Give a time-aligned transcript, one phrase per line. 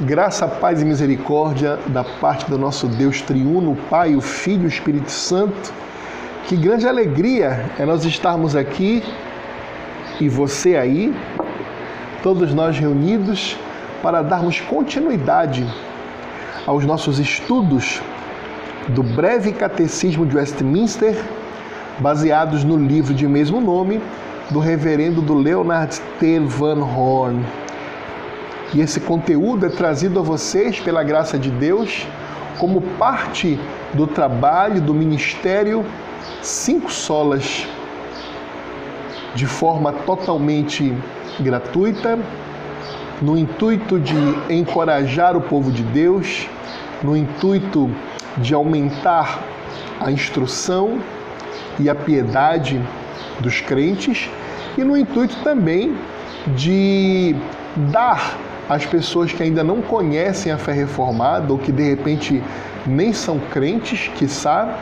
[0.00, 4.68] Graça, paz e misericórdia da parte do nosso Deus triuno, Pai, o Filho e o
[4.68, 5.72] Espírito Santo.
[6.46, 9.02] Que grande alegria é nós estarmos aqui
[10.20, 11.12] e você aí,
[12.22, 13.58] todos nós reunidos
[14.00, 15.66] para darmos continuidade
[16.64, 18.00] aos nossos estudos
[18.90, 21.20] do breve catecismo de Westminster,
[21.98, 24.00] baseados no livro de mesmo nome
[24.48, 26.38] do reverendo do Leonard T.
[26.38, 27.44] Van Horn.
[28.74, 32.06] E esse conteúdo é trazido a vocês pela graça de Deus
[32.58, 33.58] como parte
[33.94, 35.84] do trabalho do ministério
[36.42, 37.66] Cinco Solas,
[39.34, 40.94] de forma totalmente
[41.40, 42.18] gratuita,
[43.22, 44.14] no intuito de
[44.50, 46.46] encorajar o povo de Deus,
[47.02, 47.90] no intuito
[48.36, 49.42] de aumentar
[50.00, 50.98] a instrução
[51.78, 52.80] e a piedade
[53.40, 54.28] dos crentes
[54.76, 55.96] e no intuito também
[56.56, 57.34] de
[57.90, 58.36] dar
[58.68, 62.42] às pessoas que ainda não conhecem a fé reformada ou que de repente
[62.86, 64.74] nem são crentes, sabe,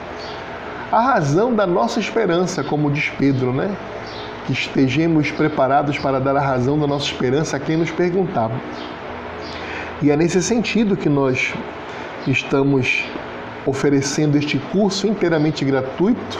[0.90, 3.74] a razão da nossa esperança, como diz Pedro, né?
[4.46, 8.54] Que estejamos preparados para dar a razão da nossa esperança a quem nos perguntava.
[10.02, 11.54] E é nesse sentido que nós
[12.26, 13.04] estamos
[13.64, 16.38] oferecendo este curso inteiramente gratuito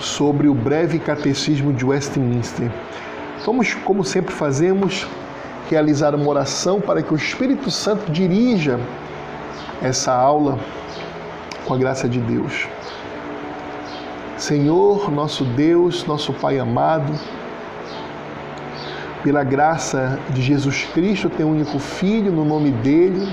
[0.00, 2.70] sobre o breve catecismo de Westminster.
[3.44, 5.06] Vamos, como sempre fazemos,
[5.68, 8.78] realizar uma oração para que o Espírito Santo dirija
[9.82, 10.58] essa aula
[11.64, 12.66] com a graça de Deus.
[14.36, 17.12] Senhor, nosso Deus, nosso Pai amado,
[19.22, 23.32] pela graça de Jesus Cristo, teu único Filho, no nome dele,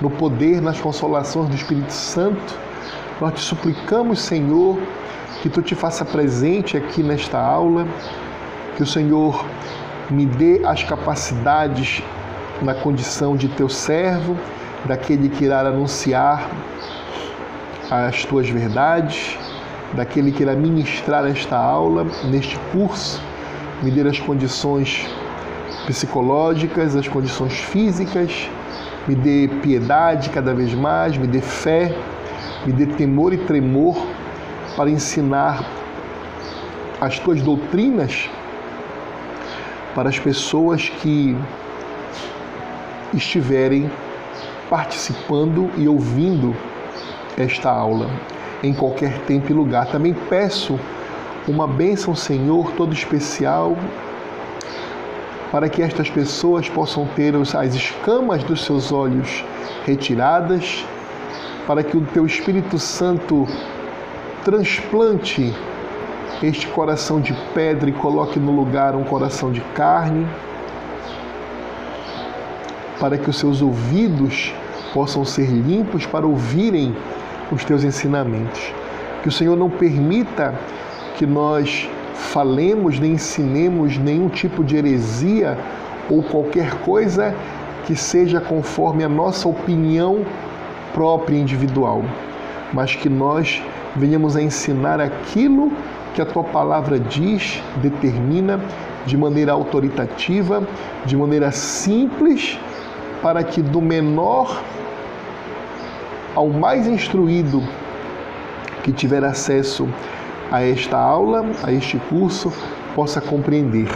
[0.00, 2.54] no poder, nas consolações do Espírito Santo,
[3.20, 4.78] nós te suplicamos, Senhor,
[5.40, 7.86] que tu te faça presente aqui nesta aula,
[8.76, 9.44] que o Senhor
[10.12, 12.02] me dê as capacidades
[12.60, 14.36] na condição de teu servo,
[14.84, 16.48] daquele que irá anunciar
[17.90, 19.38] as tuas verdades,
[19.94, 23.22] daquele que irá ministrar esta aula, neste curso,
[23.82, 25.08] me dê as condições
[25.86, 28.48] psicológicas, as condições físicas,
[29.08, 31.94] me dê piedade cada vez mais, me dê fé,
[32.64, 34.06] me dê temor e tremor
[34.76, 35.64] para ensinar
[37.00, 38.30] as tuas doutrinas
[39.94, 41.36] para as pessoas que
[43.14, 43.90] estiverem
[44.70, 46.56] participando e ouvindo
[47.36, 48.08] esta aula
[48.62, 49.86] em qualquer tempo e lugar.
[49.86, 50.78] Também peço
[51.46, 53.76] uma bênção, Senhor, todo especial
[55.52, 59.44] para que estas pessoas possam ter as escamas dos seus olhos
[59.84, 60.82] retiradas,
[61.66, 63.46] para que o teu Espírito Santo
[64.42, 65.54] transplante
[66.42, 70.26] este coração de pedra e coloque no lugar um coração de carne,
[72.98, 74.52] para que os seus ouvidos
[74.92, 76.94] possam ser limpos para ouvirem
[77.50, 78.72] os teus ensinamentos.
[79.22, 80.54] Que o Senhor não permita
[81.16, 85.58] que nós falemos nem ensinemos nenhum tipo de heresia
[86.08, 87.34] ou qualquer coisa
[87.86, 90.24] que seja conforme a nossa opinião
[90.92, 92.04] própria individual,
[92.72, 93.62] mas que nós
[93.96, 95.72] venhamos a ensinar aquilo
[96.14, 98.60] que a tua palavra diz, determina
[99.06, 100.62] de maneira autoritativa,
[101.04, 102.58] de maneira simples,
[103.22, 104.62] para que do menor
[106.34, 107.62] ao mais instruído
[108.82, 109.88] que tiver acesso
[110.50, 112.52] a esta aula, a este curso,
[112.94, 113.88] possa compreender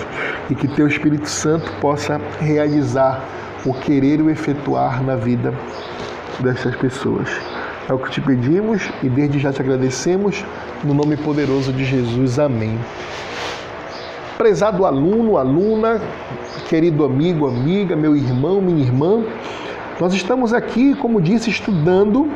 [0.49, 3.23] e que teu Espírito Santo possa realizar
[3.65, 5.53] o querer e o efetuar na vida
[6.41, 7.56] dessas pessoas.
[7.89, 10.45] É o que te pedimos e desde já te agradecemos,
[10.83, 12.37] no nome poderoso de Jesus.
[12.37, 12.77] Amém.
[14.37, 16.01] Prezado aluno, aluna,
[16.69, 19.23] querido amigo, amiga, meu irmão, minha irmã,
[20.01, 22.29] nós estamos aqui, como disse, estudando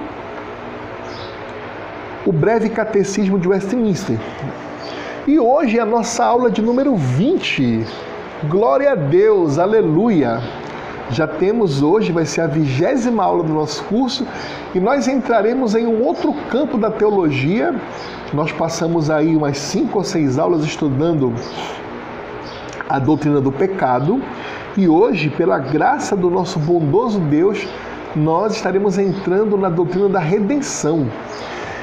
[2.24, 4.18] o breve catecismo de Westminster.
[5.26, 7.84] E hoje é a nossa aula de número 20.
[8.48, 10.59] Glória a Deus, aleluia!
[11.12, 14.24] Já temos hoje, vai ser a vigésima aula do nosso curso,
[14.74, 17.74] e nós entraremos em um outro campo da teologia.
[18.32, 21.34] Nós passamos aí umas cinco ou seis aulas estudando
[22.88, 24.22] a doutrina do pecado,
[24.76, 27.66] e hoje, pela graça do nosso bondoso Deus,
[28.14, 31.08] nós estaremos entrando na doutrina da redenção.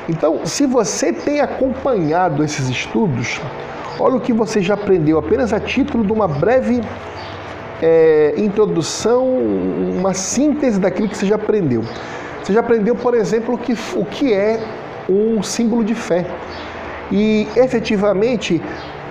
[0.08, 3.42] Então, se você tem acompanhado esses estudos,
[4.00, 6.82] olha o que você já aprendeu apenas a título de uma breve
[7.82, 9.28] é, introdução,
[9.98, 11.84] uma síntese daquilo que você já aprendeu.
[12.44, 14.60] Você já aprendeu, por exemplo, o que, o que é
[15.10, 16.26] um símbolo de fé.
[17.12, 18.62] E efetivamente,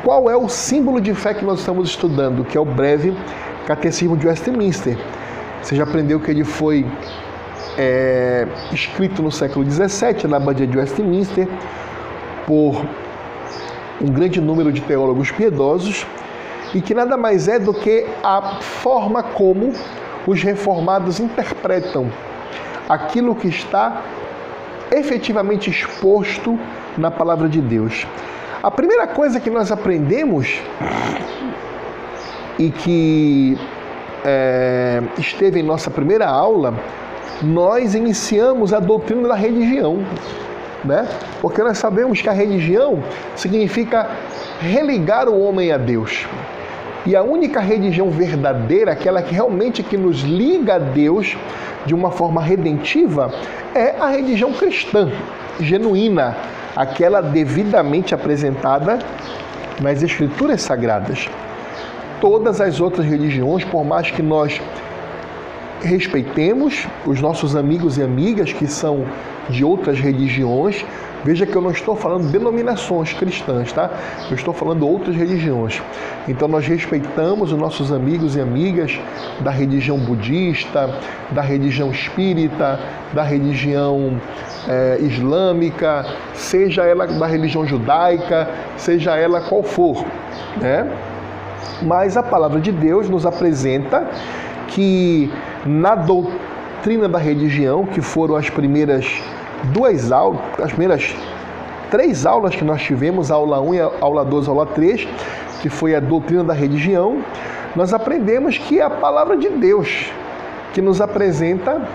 [0.02, 3.14] qual é o símbolo de fé que nós estamos estudando, que é o breve
[3.66, 4.96] Catecismo de Westminster.
[5.60, 6.86] Você já aprendeu que ele foi
[7.76, 11.48] é, escrito no século XVII na Abadia de Westminster
[12.46, 12.86] por
[14.00, 16.06] um grande número de teólogos piedosos
[16.74, 19.72] e que nada mais é do que a forma como
[20.26, 22.10] os reformados interpretam
[22.88, 24.02] aquilo que está
[24.90, 26.58] efetivamente exposto
[26.96, 28.06] na palavra de Deus.
[28.62, 30.60] A primeira coisa que nós aprendemos
[32.58, 33.58] e que
[34.24, 36.74] é, esteve em nossa primeira aula,
[37.42, 40.04] nós iniciamos a doutrina da religião,
[40.84, 41.06] né?
[41.40, 43.02] Porque nós sabemos que a religião
[43.34, 44.10] significa
[44.60, 46.26] religar o homem a Deus.
[47.06, 51.36] E a única religião verdadeira, aquela que realmente que nos liga a Deus
[51.86, 53.32] de uma forma redentiva,
[53.72, 55.12] é a religião cristã,
[55.60, 56.36] genuína,
[56.74, 58.98] aquela devidamente apresentada
[59.80, 61.28] nas escrituras sagradas.
[62.20, 64.60] Todas as outras religiões, por mais que nós
[65.80, 69.04] respeitemos os nossos amigos e amigas que são
[69.48, 70.84] de outras religiões,
[71.26, 73.90] Veja que eu não estou falando denominações cristãs, tá?
[74.30, 75.82] Eu estou falando outras religiões.
[76.28, 78.96] Então nós respeitamos os nossos amigos e amigas
[79.40, 80.88] da religião budista,
[81.32, 82.78] da religião espírita,
[83.12, 84.20] da religião
[84.68, 90.04] é, islâmica, seja ela da religião judaica, seja ela qual for,
[90.60, 90.88] né?
[91.82, 94.08] Mas a palavra de Deus nos apresenta
[94.68, 95.28] que
[95.64, 99.20] na doutrina da religião, que foram as primeiras
[99.72, 101.14] duas aulas, as primeiras
[101.90, 105.06] três aulas que nós tivemos, aula 1, aula 2, aula 3,
[105.60, 107.18] que foi a doutrina da religião,
[107.74, 110.10] nós aprendemos que é a palavra de Deus
[110.72, 111.88] que nos apresenta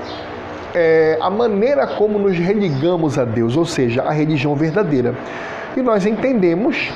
[0.74, 5.14] é, a maneira como nos religamos a Deus, ou seja, a religião verdadeira.
[5.76, 6.92] E nós entendemos,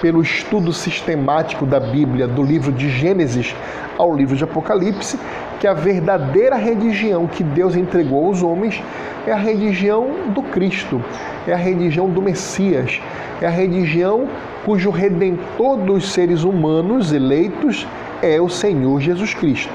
[0.00, 3.54] pelo estudo sistemático da Bíblia, do livro de Gênesis
[3.98, 5.18] ao livro de Apocalipse,
[5.60, 8.82] que a verdadeira religião que Deus entregou aos homens
[9.26, 11.04] é a religião do Cristo,
[11.46, 12.98] é a religião do Messias,
[13.42, 14.26] é a religião
[14.64, 17.86] cujo redentor dos seres humanos eleitos
[18.22, 19.72] é o Senhor Jesus Cristo.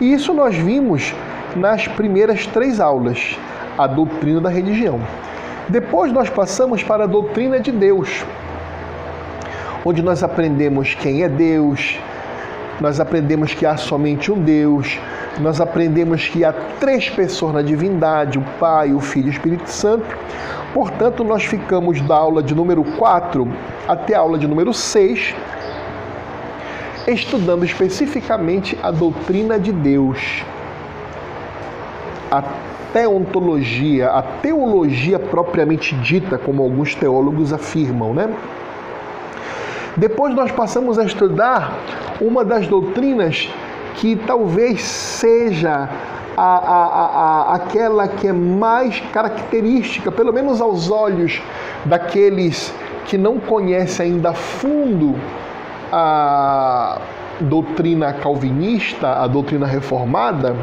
[0.00, 1.14] E isso nós vimos
[1.54, 3.38] nas primeiras três aulas,
[3.76, 4.98] a doutrina da religião.
[5.68, 8.24] Depois nós passamos para a doutrina de Deus,
[9.84, 11.98] onde nós aprendemos quem é Deus,
[12.82, 14.98] nós aprendemos que há somente um Deus,
[15.40, 19.70] nós aprendemos que há três pessoas na divindade, o Pai, o Filho e o Espírito
[19.70, 20.04] Santo.
[20.74, 23.48] Portanto, nós ficamos da aula de número 4
[23.86, 25.32] até a aula de número 6,
[27.06, 30.42] estudando especificamente a doutrina de Deus,
[32.32, 32.42] a
[32.92, 38.28] teontologia, a teologia propriamente dita, como alguns teólogos afirmam, né?
[39.96, 41.78] Depois nós passamos a estudar
[42.20, 43.48] uma das doutrinas
[43.96, 45.88] que talvez seja
[46.36, 46.86] a, a,
[47.52, 51.42] a, aquela que é mais característica, pelo menos aos olhos
[51.84, 52.72] daqueles
[53.06, 55.14] que não conhecem ainda a fundo
[55.92, 56.98] a
[57.40, 60.56] doutrina calvinista, a doutrina reformada,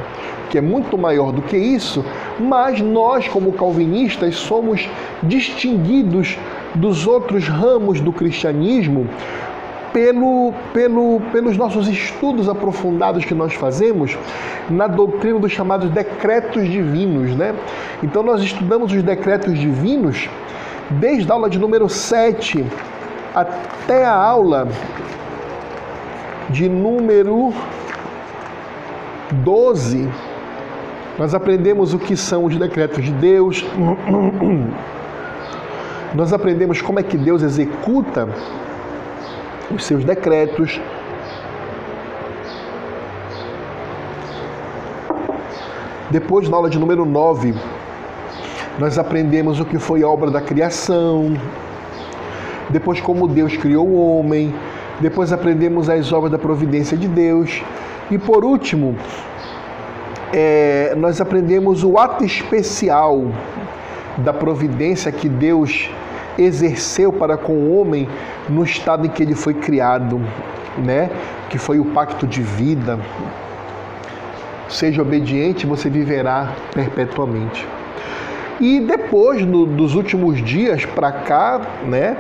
[0.50, 2.04] que é muito maior do que isso,
[2.40, 4.90] mas nós, como calvinistas, somos
[5.22, 6.38] distinguidos
[6.76, 9.08] dos outros ramos do cristianismo
[9.94, 14.18] pelo, pelo, pelos nossos estudos aprofundados que nós fazemos
[14.70, 17.36] na doutrina dos chamados decretos divinos.
[17.36, 17.56] Né?
[18.04, 20.30] Então, nós estudamos os decretos divinos
[20.92, 22.66] desde a aula de número 7
[23.34, 24.68] até a aula
[26.50, 27.54] de número
[29.32, 30.10] 12.
[31.18, 33.66] Nós aprendemos o que são os decretos de Deus.
[36.14, 38.28] Nós aprendemos como é que Deus executa
[39.72, 40.82] os seus decretos.
[46.10, 47.54] Depois, na aula de número 9,
[48.80, 51.38] nós aprendemos o que foi obra da criação,
[52.70, 54.54] depois, como Deus criou o homem,
[55.00, 57.62] depois, aprendemos as obras da providência de Deus,
[58.10, 58.96] e por último,
[60.34, 63.28] é, nós aprendemos o ato especial
[64.18, 65.90] da providência que Deus
[66.42, 68.08] exerceu para com o homem
[68.48, 70.22] no estado em que ele foi criado,
[70.78, 71.10] né?
[71.50, 73.00] Que foi o pacto de vida.
[74.68, 77.68] Seja obediente, você viverá perpetuamente.
[78.60, 82.18] E depois, no, dos últimos dias para cá, né?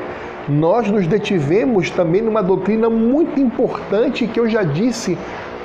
[0.47, 5.15] Nós nos detivemos também numa doutrina muito importante que eu já disse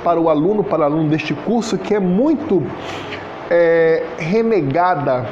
[0.03, 2.61] para o aluno, para o aluno deste curso, que é muito
[3.49, 5.25] é, renegada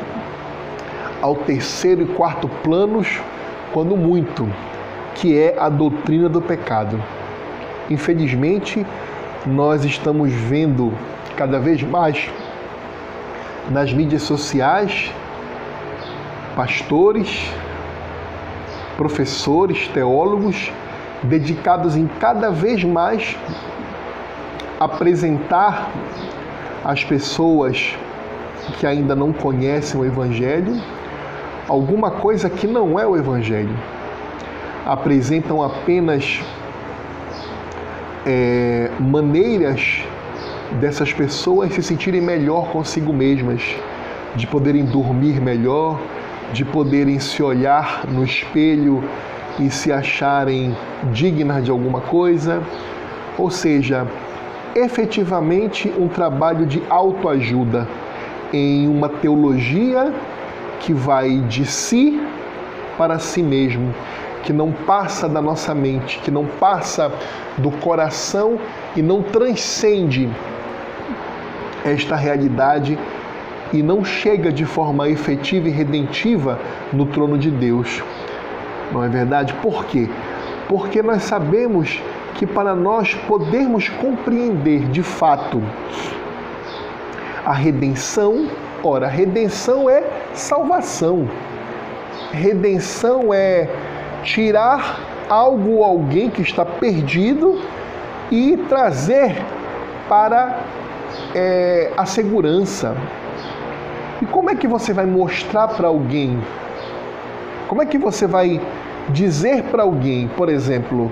[1.24, 3.08] ao terceiro e quarto planos,
[3.72, 4.46] quando muito,
[5.16, 7.02] que é a doutrina do pecado.
[7.90, 8.86] Infelizmente,
[9.46, 10.92] nós estamos vendo
[11.38, 12.30] cada vez mais
[13.72, 15.14] nas mídias sociais
[16.58, 17.50] pastores,
[18.98, 20.74] professores, teólogos
[21.24, 23.38] dedicados em cada vez mais
[24.78, 25.90] apresentar
[26.84, 27.96] às pessoas
[28.78, 30.82] que ainda não conhecem o Evangelho
[31.68, 33.76] alguma coisa que não é o Evangelho.
[34.86, 36.42] Apresentam apenas
[38.26, 40.04] é, maneiras
[40.80, 43.62] dessas pessoas se sentirem melhor consigo mesmas,
[44.36, 46.00] de poderem dormir melhor,
[46.52, 49.04] de poderem se olhar no espelho
[49.60, 50.76] e se acharem
[51.12, 52.62] dignas de alguma coisa.
[53.38, 54.08] Ou seja,
[54.76, 57.88] efetivamente um trabalho de autoajuda
[58.52, 60.14] em uma teologia
[60.84, 62.22] que vai de si
[62.98, 63.94] para si mesmo,
[64.44, 67.12] que não passa da nossa mente, que não passa
[67.58, 68.60] do coração
[68.96, 70.30] e não transcende
[71.84, 72.98] esta realidade
[73.72, 76.60] e não chega de forma efetiva e redentiva
[76.92, 78.04] no trono de Deus.
[78.92, 79.54] Não é verdade?
[79.56, 80.08] Por quê?
[80.68, 82.02] Porque nós sabemos
[82.36, 85.62] que para nós podermos compreender de fato
[87.46, 88.48] a redenção,
[88.84, 91.28] ora, redenção é salvação.
[92.32, 93.70] Redenção é
[94.24, 95.00] tirar
[95.30, 97.62] algo ou alguém que está perdido
[98.32, 99.36] e trazer
[100.08, 100.60] para
[101.34, 102.96] é, a segurança,
[104.22, 106.40] e como é que você vai mostrar para alguém?
[107.68, 108.62] Como é que você vai
[109.10, 111.12] dizer para alguém, por exemplo,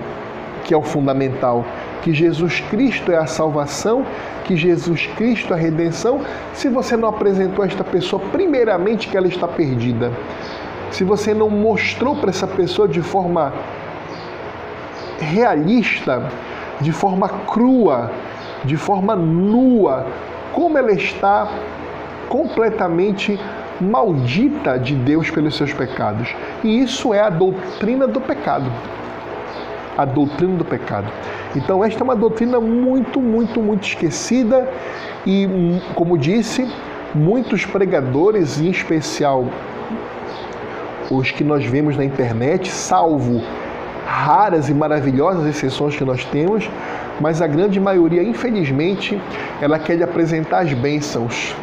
[0.64, 1.64] que é o fundamental,
[2.02, 4.04] que Jesus Cristo é a salvação,
[4.44, 6.20] que Jesus Cristo é a redenção,
[6.52, 10.12] se você não apresentou a esta pessoa primeiramente que ela está perdida?
[10.90, 13.52] Se você não mostrou para essa pessoa de forma
[15.18, 16.28] realista,
[16.80, 18.10] de forma crua,
[18.64, 20.06] de forma nua,
[20.52, 21.48] como ela está
[22.28, 23.38] completamente
[23.80, 26.34] maldita de Deus pelos seus pecados.
[26.62, 28.70] E isso é a doutrina do pecado.
[29.96, 31.10] A doutrina do pecado.
[31.54, 34.68] Então, esta é uma doutrina muito, muito, muito esquecida
[35.26, 35.46] e,
[35.94, 36.66] como disse,
[37.14, 39.44] muitos pregadores, em especial
[41.10, 43.42] os que nós vemos na internet, salvo
[44.06, 46.70] raras e maravilhosas exceções que nós temos,
[47.20, 49.20] mas a grande maioria, infelizmente,
[49.60, 51.54] ela quer lhe apresentar as bênçãos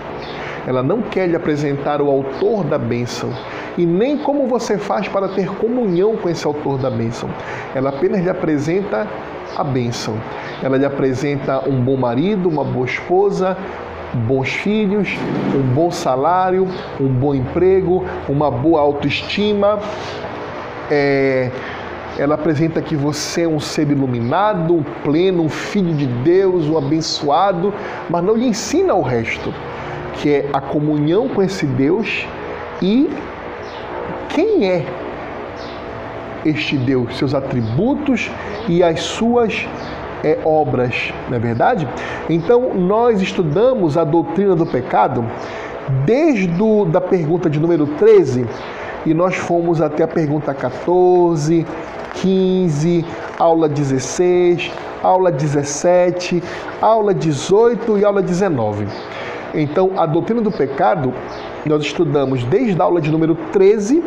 [0.70, 3.34] ela não quer lhe apresentar o autor da bênção
[3.78, 7.30] e nem como você faz para ter comunhão com esse autor da bênção.
[7.74, 9.08] Ela apenas lhe apresenta
[9.56, 10.16] a bênção.
[10.62, 13.58] Ela lhe apresenta um bom marido, uma boa esposa,
[14.14, 15.10] bons filhos,
[15.56, 16.68] um bom salário,
[17.00, 19.80] um bom emprego, uma boa autoestima.
[20.92, 21.52] É,
[22.18, 26.78] ela apresenta que você é um ser iluminado, um pleno, um filho de Deus, um
[26.78, 27.74] abençoado,
[28.10, 29.54] mas não lhe ensina o resto
[30.20, 32.28] que é a comunhão com esse Deus
[32.82, 33.10] e
[34.30, 34.86] quem é
[36.46, 38.32] este Deus, seus atributos
[38.68, 39.68] e as suas
[40.24, 41.88] é, obras, não é verdade?
[42.30, 45.26] Então, nós estudamos a doutrina do pecado
[46.06, 46.50] desde
[46.92, 48.46] da pergunta de número 13
[49.06, 51.66] e nós fomos até a pergunta 14,
[52.16, 53.06] 15,
[53.38, 54.72] aula 16,
[55.02, 56.44] aula 17,
[56.82, 58.88] aula 18 e aula 19.
[59.54, 61.14] Então, a doutrina do pecado,
[61.66, 64.04] nós estudamos desde a aula de número 13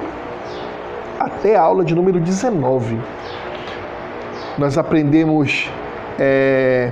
[1.18, 2.98] até a aula de número 19.
[4.58, 5.70] Nós aprendemos
[6.18, 6.90] é,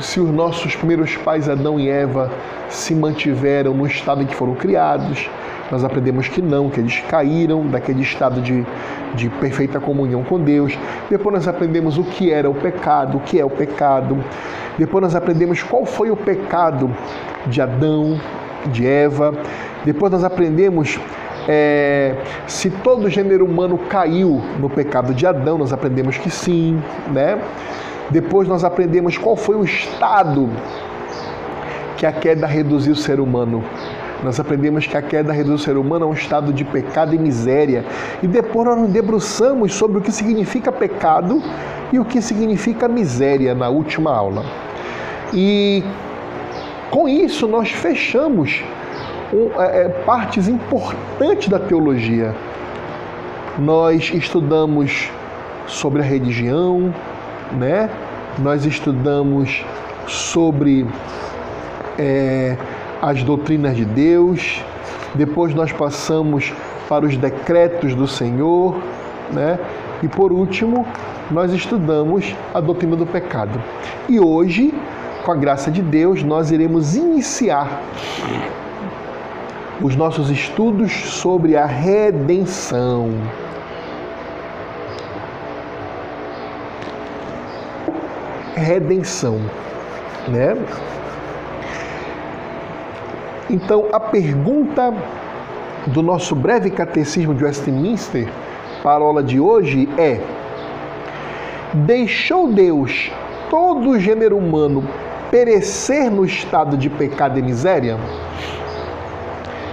[0.00, 2.30] se os nossos primeiros pais, Adão e Eva,
[2.68, 5.28] se mantiveram no estado em que foram criados.
[5.70, 8.66] Nós aprendemos que não, que eles caíram daquele estado de,
[9.14, 10.76] de perfeita comunhão com Deus.
[11.08, 14.18] Depois nós aprendemos o que era o pecado, o que é o pecado.
[14.78, 16.90] Depois nós aprendemos qual foi o pecado
[17.46, 18.18] de Adão,
[18.66, 19.32] de Eva.
[19.84, 20.98] Depois nós aprendemos
[21.48, 22.14] é,
[22.46, 26.80] se todo o gênero humano caiu no pecado de Adão, nós aprendemos que sim,
[27.12, 27.38] né?
[28.10, 30.48] Depois nós aprendemos qual foi o estado
[31.96, 33.62] que a queda reduziu o ser humano.
[34.22, 37.18] Nós aprendemos que a queda reduziu o ser humano a um estado de pecado e
[37.18, 37.84] miséria.
[38.22, 41.42] E depois nós nos debruçamos sobre o que significa pecado
[41.92, 44.44] e o que significa miséria na última aula.
[45.32, 45.82] E
[46.90, 48.62] com isso, nós fechamos
[49.32, 52.34] é, é, partes importantes da teologia.
[53.58, 55.08] Nós estudamos
[55.66, 56.92] sobre a religião,
[57.52, 57.88] né?
[58.38, 59.64] nós estudamos
[60.06, 60.86] sobre
[61.98, 62.56] é,
[63.00, 64.64] as doutrinas de Deus,
[65.14, 66.52] depois nós passamos
[66.88, 68.76] para os decretos do Senhor,
[69.32, 69.58] né?
[70.02, 70.86] E por último,
[71.30, 73.62] nós estudamos a doutrina do pecado.
[74.08, 74.74] E hoje,
[75.24, 77.82] com a graça de Deus, nós iremos iniciar
[79.82, 83.10] os nossos estudos sobre a redenção.
[88.54, 89.40] Redenção,
[90.28, 90.56] né?
[93.48, 94.94] Então, a pergunta
[95.86, 98.28] do nosso breve catecismo de Westminster
[98.82, 100.20] para a aula de hoje é:
[101.72, 103.10] Deixou Deus
[103.48, 104.84] todo o gênero humano
[105.30, 107.96] perecer no estado de pecado e miséria?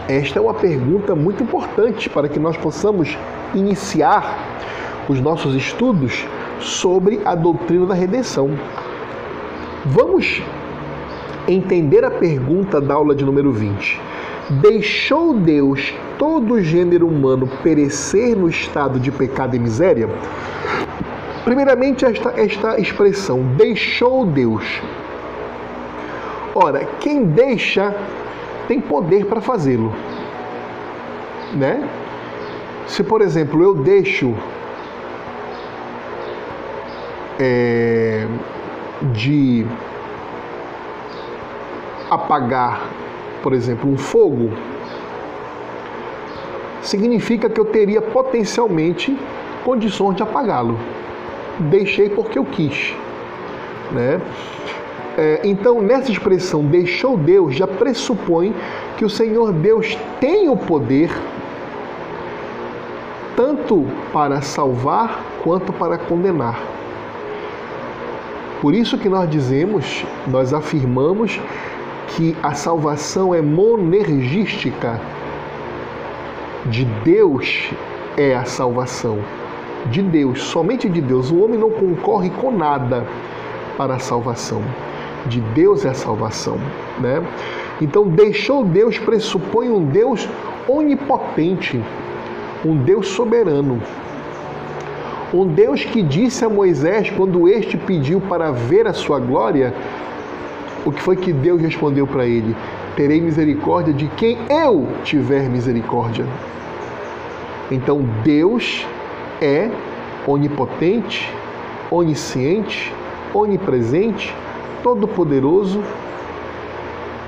[0.08, 3.18] Esta é uma pergunta muito importante para que nós possamos
[3.54, 4.38] iniciar
[5.10, 6.26] os nossos estudos
[6.60, 8.52] sobre a doutrina da redenção.
[9.86, 10.42] Vamos
[11.48, 14.00] entender a pergunta da aula de número 20.
[14.62, 20.10] Deixou Deus todo o gênero humano perecer no estado de pecado e miséria?
[21.44, 24.64] Primeiramente, esta, esta expressão, deixou Deus.
[26.60, 27.96] Ora, quem deixa
[28.68, 29.94] tem poder para fazê-lo.
[31.54, 31.88] Né?
[32.88, 34.34] Se, por exemplo, eu deixo
[37.40, 38.26] é,
[39.14, 39.66] de
[42.10, 42.82] apagar
[43.42, 44.52] por exemplo, um fogo,
[46.82, 49.18] significa que eu teria potencialmente
[49.64, 50.78] condições de apagá-lo.
[51.58, 52.94] Deixei porque eu quis.
[53.92, 54.20] Né?
[55.18, 58.54] É, então, nessa expressão deixou Deus, já pressupõe
[58.98, 61.10] que o Senhor Deus tem o poder
[63.36, 66.60] tanto para salvar quanto para condenar.
[68.62, 71.40] Por isso que nós dizemos, nós afirmamos
[72.10, 75.02] que a salvação é monergística.
[76.66, 77.72] De Deus
[78.18, 79.18] é a salvação.
[79.88, 81.32] De Deus, somente de Deus.
[81.32, 83.06] O homem não concorre com nada
[83.78, 84.62] para a salvação.
[85.26, 86.58] De Deus é a salvação,
[87.00, 87.22] né?
[87.82, 90.28] Então, deixou Deus pressupõe um Deus
[90.68, 91.82] onipotente,
[92.66, 93.82] um Deus soberano.
[95.34, 99.74] Um Deus que disse a Moisés, quando este pediu para ver a sua glória,
[100.86, 102.56] o que foi que Deus respondeu para ele?
[102.96, 106.26] Terei misericórdia de quem eu tiver misericórdia.
[107.70, 108.88] Então Deus
[109.42, 109.70] é
[110.26, 111.30] onipotente,
[111.92, 112.94] onisciente,
[113.34, 114.34] onipresente,
[114.84, 115.84] todo-poderoso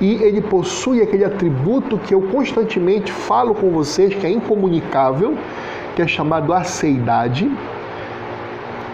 [0.00, 5.36] e ele possui aquele atributo que eu constantemente falo com vocês que é incomunicável,
[5.94, 7.50] que é chamado aceidade.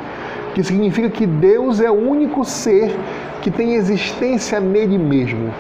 [0.55, 2.97] que significa que Deus é o único ser
[3.43, 5.53] que tem existência nele mesmo.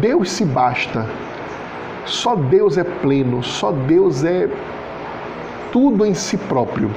[0.00, 1.06] Deus se basta.
[2.08, 4.48] Só Deus é pleno, só Deus é
[5.70, 6.90] tudo em si próprio.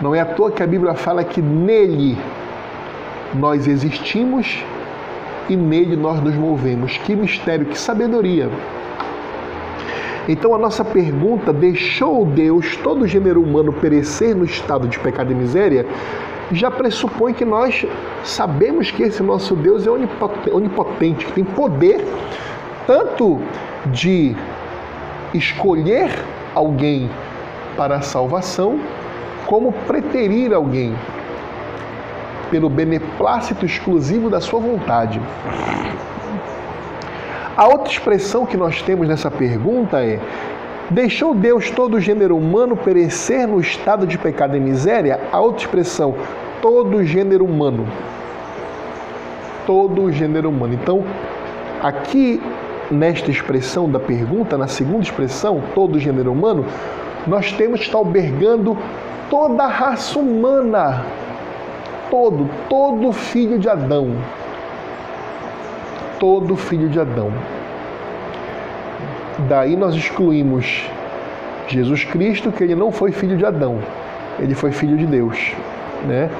[0.00, 2.18] Não é à toa que a Bíblia fala que nele
[3.34, 4.62] nós existimos
[5.48, 6.98] e nele nós nos movemos.
[6.98, 8.50] Que mistério, que sabedoria!
[10.28, 15.32] Então a nossa pergunta, deixou Deus todo o gênero humano perecer no estado de pecado
[15.32, 15.86] e miséria,
[16.52, 17.86] já pressupõe que nós
[18.22, 22.04] sabemos que esse nosso Deus é onipotente, que tem poder
[22.86, 23.40] tanto
[23.86, 24.36] de
[25.34, 26.10] escolher
[26.54, 27.10] alguém
[27.76, 28.80] para a salvação,
[29.46, 30.94] como preterir alguém
[32.50, 35.20] pelo beneplácito exclusivo da sua vontade.
[37.56, 40.20] A outra expressão que nós temos nessa pergunta é:
[40.90, 45.20] Deixou Deus todo o gênero humano perecer no estado de pecado e miséria?
[45.32, 46.14] A outra expressão,
[46.62, 47.86] todo o gênero humano.
[49.66, 50.74] Todo o gênero humano.
[50.74, 51.04] Então,
[51.82, 52.40] aqui
[52.90, 56.64] nesta expressão da pergunta, na segunda expressão, todo gênero humano,
[57.26, 58.76] nós temos que estar albergando
[59.28, 61.04] toda a raça humana.
[62.10, 64.14] Todo, todo filho de Adão
[66.18, 67.32] todo filho de Adão.
[69.48, 70.88] Daí nós excluímos
[71.68, 73.78] Jesus Cristo, que ele não foi filho de Adão,
[74.38, 75.52] ele foi filho de Deus,
[76.06, 76.30] né?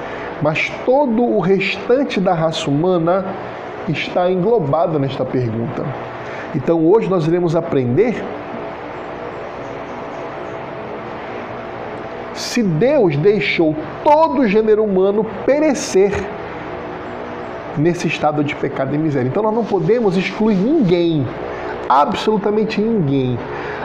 [0.41, 3.25] Mas todo o restante da raça humana
[3.87, 5.83] está englobado nesta pergunta.
[6.55, 8.23] Então hoje nós iremos aprender
[12.33, 16.11] se Deus deixou todo o gênero humano perecer
[17.77, 19.27] nesse estado de pecado e miséria.
[19.27, 21.25] Então nós não podemos excluir ninguém,
[21.89, 23.37] absolutamente ninguém.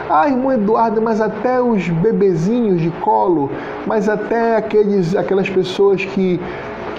[0.09, 3.51] Ah, irmão Eduardo, mas até os bebezinhos de colo,
[3.87, 6.41] mas até aqueles, aquelas pessoas que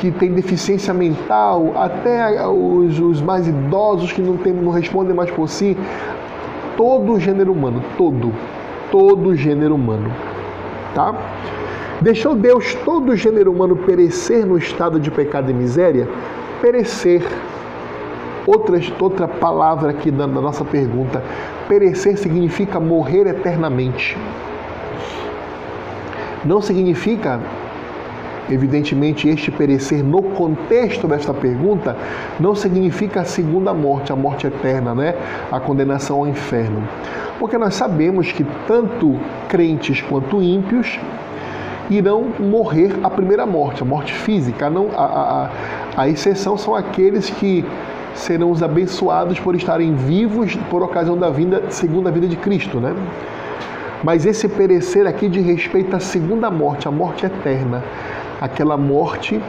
[0.04, 5.32] que tem deficiência mental, até os, os mais idosos que não, tem, não respondem mais
[5.32, 5.78] por si.
[6.76, 8.34] Todo o gênero humano, todo,
[8.92, 10.12] todo o gênero humano,
[10.94, 11.16] tá?
[12.02, 16.10] Deixou Deus todo o gênero humano perecer no estado de pecado e miséria?
[16.62, 17.26] Perecer.
[18.46, 21.24] Outra, outra palavra aqui na, na nossa pergunta.
[21.70, 24.18] Perecer significa morrer eternamente.
[26.44, 27.40] Não significa
[28.50, 31.96] Evidentemente, este perecer no contexto desta pergunta
[32.40, 35.16] não significa a segunda morte, a morte eterna, né?
[35.52, 36.88] A condenação ao inferno.
[37.40, 41.00] Porque nós sabemos que tanto crentes quanto ímpios
[41.90, 44.70] irão morrer a primeira morte, a morte física.
[44.70, 45.50] Não, a,
[45.98, 47.66] a, a exceção são aqueles que
[48.14, 52.94] serão os abençoados por estarem vivos por ocasião da vinda, segunda vida de Cristo, né?
[54.04, 57.82] Mas esse perecer aqui de respeito à segunda morte, a morte eterna,
[58.44, 59.42] aquela morte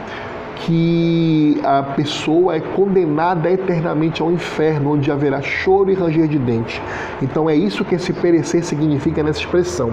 [0.55, 6.81] que a pessoa é condenada eternamente ao inferno, onde haverá choro e ranger de dente.
[7.21, 9.91] Então é isso que esse perecer significa nessa expressão.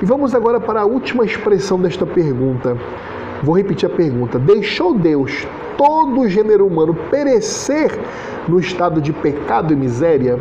[0.00, 2.78] E vamos agora para a última expressão desta pergunta.
[3.42, 5.44] Vou repetir a pergunta: Deixou Deus
[5.76, 7.98] todo o gênero humano perecer
[8.46, 10.38] no estado de pecado e miséria?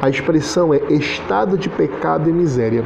[0.00, 2.84] A expressão é estado de pecado e miséria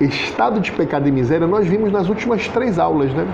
[0.00, 3.26] estado de pecado e miséria, nós vimos nas últimas três aulas, né?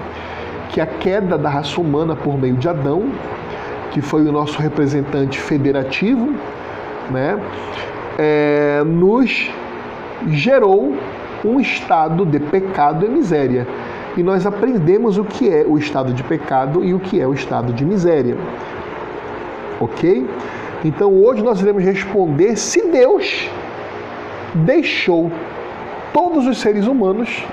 [0.70, 3.10] Que a queda da raça humana por meio de Adão,
[3.90, 6.34] que foi o nosso representante federativo,
[7.10, 7.40] né?
[8.18, 9.50] É, nos
[10.28, 10.94] gerou
[11.44, 13.66] um estado de pecado e miséria.
[14.16, 17.32] E nós aprendemos o que é o estado de pecado e o que é o
[17.32, 18.36] estado de miséria.
[19.80, 20.28] Ok?
[20.84, 23.48] Então hoje nós iremos responder se Deus
[24.54, 25.30] deixou
[26.12, 27.44] todos os seres humanos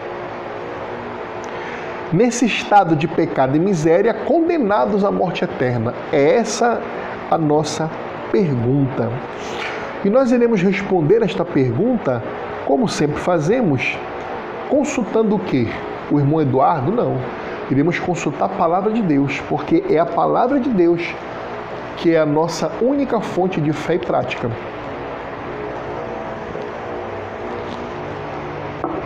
[2.12, 5.94] nesse estado de pecado e miséria, condenados à morte eterna?
[6.12, 6.82] É essa
[7.30, 7.90] a nossa
[8.32, 9.10] pergunta.
[10.04, 12.24] E nós iremos responder esta pergunta,
[12.66, 13.98] como sempre fazemos,
[14.70, 15.68] consultando o quê?
[16.12, 16.92] O irmão Eduardo?
[16.92, 17.18] Não.
[17.70, 21.14] Iremos consultar a palavra de Deus, porque é a palavra de Deus
[22.00, 24.50] que é a nossa única fonte de fé e prática.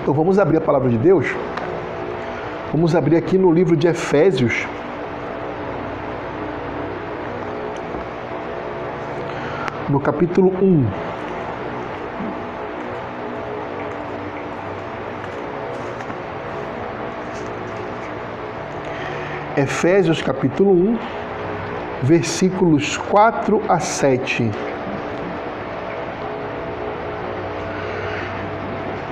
[0.04, 1.26] Então vamos abrir a palavra de Deus.
[2.74, 4.68] Vamos abrir aqui no livro de Efésios.
[9.88, 10.86] No capítulo 1.
[19.56, 21.00] Efésios capítulo 1,
[22.02, 24.52] versículos 4 a 7.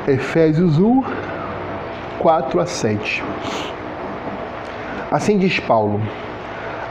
[0.08, 1.04] Efésios 1,
[2.20, 3.24] 4 a 7.
[5.12, 6.02] Assim diz Paulo: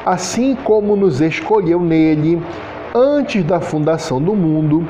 [0.07, 2.41] Assim como nos escolheu nele
[2.95, 4.87] antes da fundação do mundo,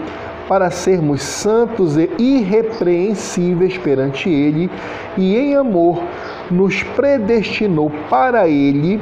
[0.47, 4.71] para sermos santos e irrepreensíveis perante Ele,
[5.17, 6.03] e em amor
[6.51, 9.01] nos predestinou para Ele,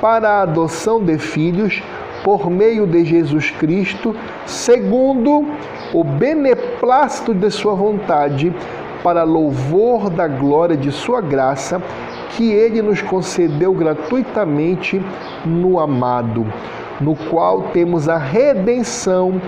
[0.00, 1.82] para a adoção de filhos,
[2.24, 5.46] por meio de Jesus Cristo, segundo
[5.92, 8.54] o beneplácito de Sua vontade,
[9.02, 11.80] para louvor da glória de Sua graça,
[12.30, 15.00] que Ele nos concedeu gratuitamente
[15.44, 16.46] no amado,
[17.00, 19.40] no qual temos a redenção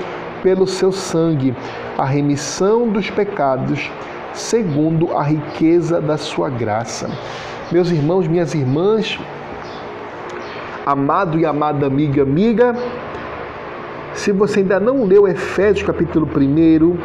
[0.43, 1.55] pelo Seu sangue,
[1.97, 3.91] a remissão dos pecados,
[4.33, 7.11] segundo a riqueza da Sua graça.
[7.73, 9.19] Meus irmãos, minhas irmãs,
[10.87, 12.75] amado e amada amiga, amiga,
[14.19, 16.99] se você ainda não leu Efésios capítulo 1,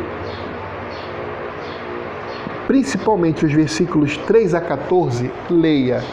[2.65, 6.03] principalmente os versículos 3 a 14, leia.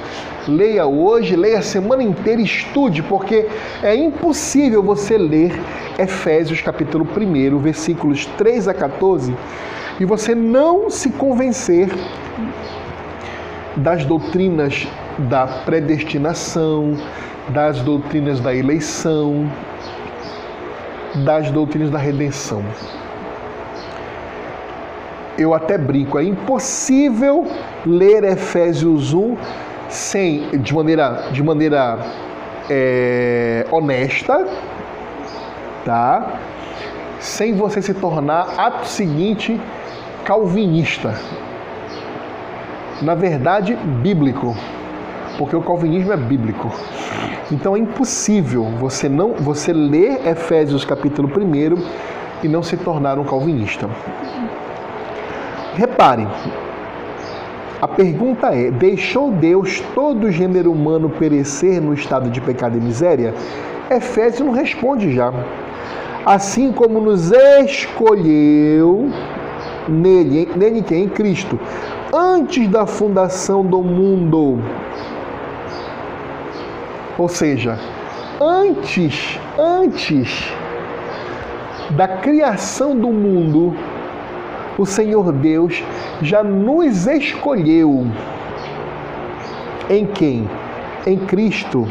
[0.47, 3.47] Leia hoje, leia a semana inteira, estude, porque
[3.83, 5.59] é impossível você ler
[5.99, 9.35] Efésios capítulo 1, versículos 3 a 14,
[9.99, 11.89] e você não se convencer
[13.75, 14.87] das doutrinas
[15.19, 16.95] da predestinação,
[17.49, 19.51] das doutrinas da eleição,
[21.17, 22.65] das doutrinas da redenção.
[25.39, 27.47] Eu até brinco, é impossível
[27.87, 29.37] ler Efésios 1
[29.89, 31.99] sem, de maneira, de maneira
[32.69, 34.47] é, honesta,
[35.85, 36.39] tá?
[37.19, 39.61] Sem você se tornar, ato seguinte,
[40.25, 41.15] calvinista.
[43.03, 44.55] Na verdade, bíblico
[45.41, 46.71] porque o calvinismo é bíblico.
[47.51, 53.25] Então é impossível você não você ler Efésios capítulo 1 e não se tornar um
[53.25, 53.89] calvinista.
[55.75, 56.29] Reparem,
[57.81, 62.81] A pergunta é: deixou Deus todo o gênero humano perecer no estado de pecado e
[62.81, 63.33] miséria?
[63.91, 65.33] Efésios não responde já.
[66.27, 69.09] Assim como nos escolheu
[69.89, 71.59] nele, nele que é em Cristo,
[72.13, 74.59] antes da fundação do mundo.
[77.21, 77.79] Ou seja,
[78.41, 80.51] antes, antes
[81.91, 83.77] da criação do mundo,
[84.79, 85.85] o Senhor Deus
[86.23, 88.07] já nos escolheu.
[89.91, 90.49] Em quem?
[91.07, 91.87] Em Cristo.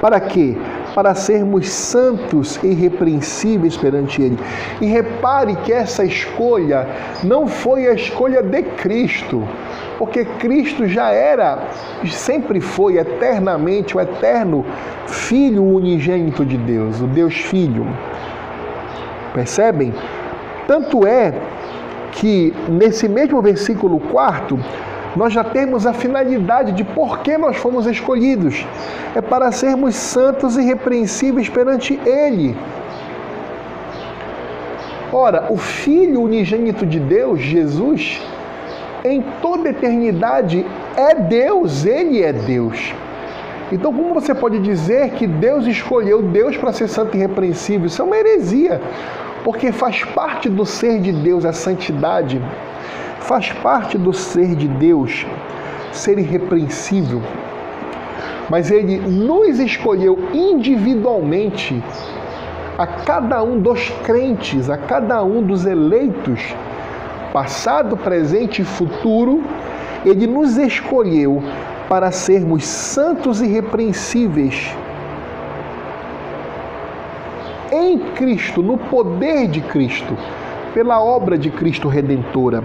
[0.00, 0.56] Para quê?
[0.94, 4.38] Para sermos santos e irrepreensíveis perante Ele.
[4.80, 6.88] E repare que essa escolha
[7.22, 9.46] não foi a escolha de Cristo,
[9.98, 11.58] porque Cristo já era,
[12.06, 14.64] sempre foi eternamente o eterno
[15.06, 17.84] Filho unigênito de Deus, o Deus Filho.
[19.34, 19.92] Percebem?
[20.68, 21.34] Tanto é
[22.12, 24.58] que nesse mesmo versículo 4,
[25.16, 28.64] nós já temos a finalidade de por que nós fomos escolhidos.
[29.16, 32.56] É para sermos santos e irrepreensíveis perante Ele.
[35.12, 38.20] Ora, o Filho unigênito de Deus, Jesus,
[39.12, 40.64] em toda eternidade
[40.96, 42.94] é Deus, Ele é Deus.
[43.70, 47.86] Então, como você pode dizer que Deus escolheu Deus para ser santo e irrepreensível?
[47.86, 48.80] Isso é uma heresia,
[49.44, 52.40] porque faz parte do ser de Deus a santidade,
[53.20, 55.26] faz parte do ser de Deus
[55.92, 57.20] ser irrepreensível.
[58.48, 61.82] Mas Ele nos escolheu individualmente,
[62.78, 66.40] a cada um dos crentes, a cada um dos eleitos,
[67.32, 69.42] passado, presente e futuro,
[70.04, 71.42] Ele nos escolheu
[71.88, 74.74] para sermos santos e irrepreensíveis
[77.72, 80.16] em Cristo, no poder de Cristo,
[80.72, 82.62] pela obra de Cristo redentora.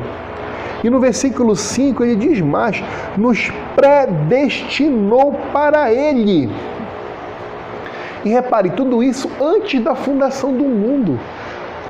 [0.83, 2.83] E no versículo 5 ele diz mais:
[3.17, 6.49] nos predestinou para Ele.
[8.25, 11.19] E repare, tudo isso antes da fundação do mundo,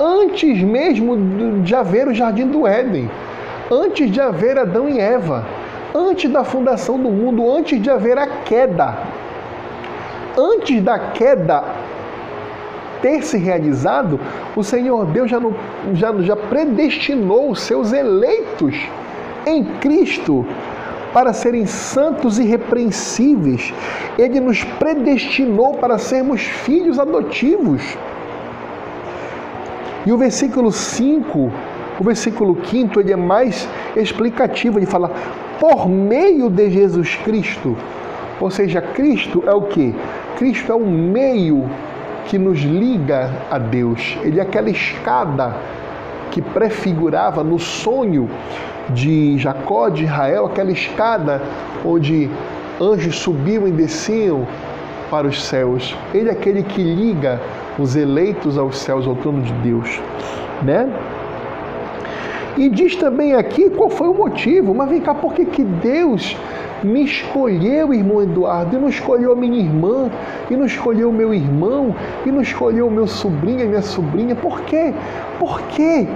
[0.00, 3.10] antes mesmo de haver o jardim do Éden,
[3.70, 5.44] antes de haver Adão e Eva
[5.94, 8.98] antes da fundação do mundo, antes de haver a queda.
[10.36, 11.62] Antes da queda
[13.00, 14.18] ter se realizado,
[14.56, 15.40] o Senhor Deus já,
[15.92, 18.74] já, já predestinou os seus eleitos
[19.46, 20.44] em Cristo
[21.12, 23.72] para serem santos e repreensíveis.
[24.18, 27.96] Ele nos predestinou para sermos filhos adotivos.
[30.06, 31.52] E o versículo 5,
[31.98, 34.78] o versículo 5, ele é mais explicativo.
[34.78, 35.10] Ele fala:
[35.58, 37.76] por meio de Jesus Cristo.
[38.40, 39.94] Ou seja, Cristo é o que?
[40.36, 41.68] Cristo é o meio
[42.26, 44.18] que nos liga a Deus.
[44.22, 45.56] Ele é aquela escada
[46.30, 48.28] que prefigurava no sonho
[48.90, 51.40] de Jacó, de Israel, aquela escada
[51.84, 52.28] onde
[52.80, 54.46] anjos subiam e desciam
[55.10, 55.96] para os céus.
[56.12, 57.40] Ele é aquele que liga
[57.78, 60.00] os eleitos aos céus, ao trono de Deus,
[60.62, 60.88] né?
[62.56, 64.74] E diz também aqui qual foi o motivo.
[64.74, 66.36] Mas vem cá, por que, que Deus
[66.84, 70.10] me escolheu, irmão Eduardo, e não escolheu a minha irmã,
[70.50, 74.36] e não escolheu o meu irmão, e não escolheu o meu sobrinho e minha sobrinha?
[74.36, 74.92] Por quê?
[75.38, 76.06] Por quê?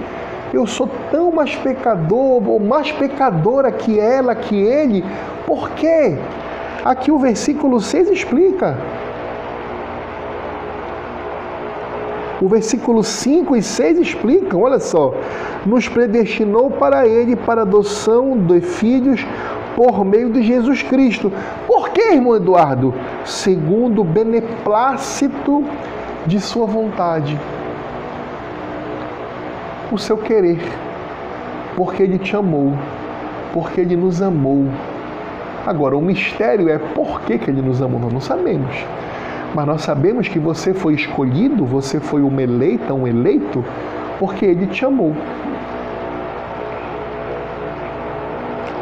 [0.53, 5.03] Eu sou tão mais pecador, ou mais pecadora que ela, que ele.
[5.45, 6.17] Por quê?
[6.85, 8.77] Aqui o versículo 6 explica.
[12.41, 15.13] O versículo 5 e 6 explicam, olha só,
[15.65, 19.25] nos predestinou para ele para adoção de filhos
[19.75, 21.31] por meio de Jesus Cristo.
[21.67, 22.93] Por que, irmão Eduardo?
[23.25, 25.65] Segundo o beneplácito
[26.25, 27.37] de sua vontade.
[29.91, 30.59] O seu querer.
[31.75, 32.73] Porque ele te amou,
[33.53, 34.67] porque ele nos amou.
[35.65, 38.75] Agora, o mistério é por que, que ele nos amou, nós não sabemos.
[39.53, 43.63] Mas nós sabemos que você foi escolhido, você foi uma eleita, um eleito,
[44.19, 45.15] porque Ele te amou.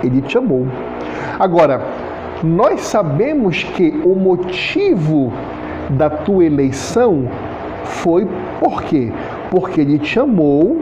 [0.04, 0.68] Ele te amou.
[1.40, 1.82] Agora,
[2.44, 5.32] nós sabemos que o motivo
[5.90, 7.28] da tua eleição
[7.84, 8.28] foi
[8.60, 9.12] por quê?
[9.50, 10.78] Porque Ele te amou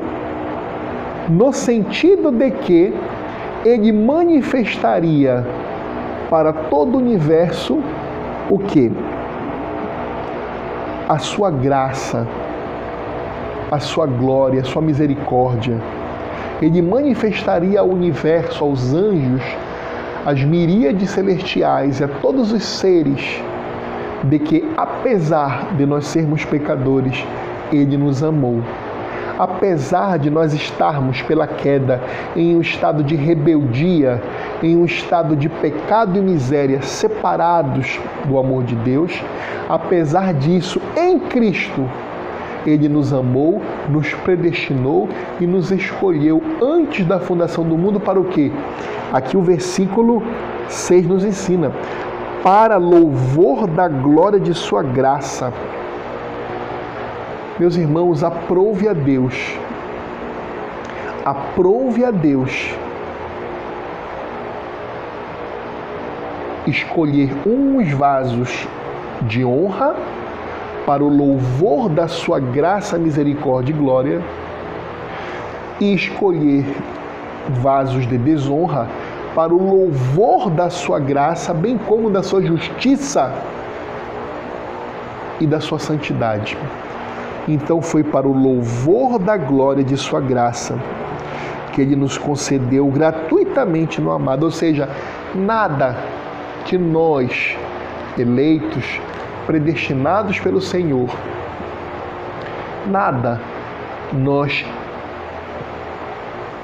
[1.29, 2.93] no sentido de que
[3.63, 5.45] Ele manifestaria
[6.29, 7.81] para todo o universo
[8.49, 8.91] o que?
[11.07, 12.27] A sua graça,
[13.71, 15.79] a sua glória, a sua misericórdia.
[16.61, 19.43] Ele manifestaria ao universo, aos anjos,
[20.25, 23.39] às miríades celestiais e a todos os seres,
[24.23, 27.23] de que, apesar de nós sermos pecadores,
[27.71, 28.61] Ele nos amou.
[29.37, 32.01] Apesar de nós estarmos pela queda
[32.35, 34.21] em um estado de rebeldia,
[34.61, 39.23] em um estado de pecado e miséria, separados do amor de Deus,
[39.69, 41.89] apesar disso, em Cristo,
[42.65, 45.07] ele nos amou, nos predestinou
[45.39, 48.51] e nos escolheu antes da fundação do mundo para o quê?
[49.13, 50.23] Aqui o versículo
[50.67, 51.71] 6 nos ensina:
[52.43, 55.53] para louvor da glória de Sua graça.
[57.57, 59.57] Meus irmãos, aprove a Deus,
[61.23, 62.75] aprove a Deus
[66.67, 68.67] escolher uns vasos
[69.21, 69.95] de honra
[70.85, 74.21] para o louvor da sua graça, misericórdia e glória,
[75.79, 76.65] e escolher
[77.61, 78.85] vasos de desonra
[79.33, 83.33] para o louvor da sua graça, bem como da sua justiça
[85.39, 86.57] e da sua santidade.
[87.47, 90.77] Então foi para o louvor da glória de sua graça
[91.73, 94.87] que ele nos concedeu gratuitamente no amado, ou seja,
[95.35, 95.97] nada
[96.63, 97.57] que nós
[98.17, 98.99] eleitos
[99.45, 101.09] predestinados pelo Senhor.
[102.87, 103.41] Nada
[104.13, 104.65] nós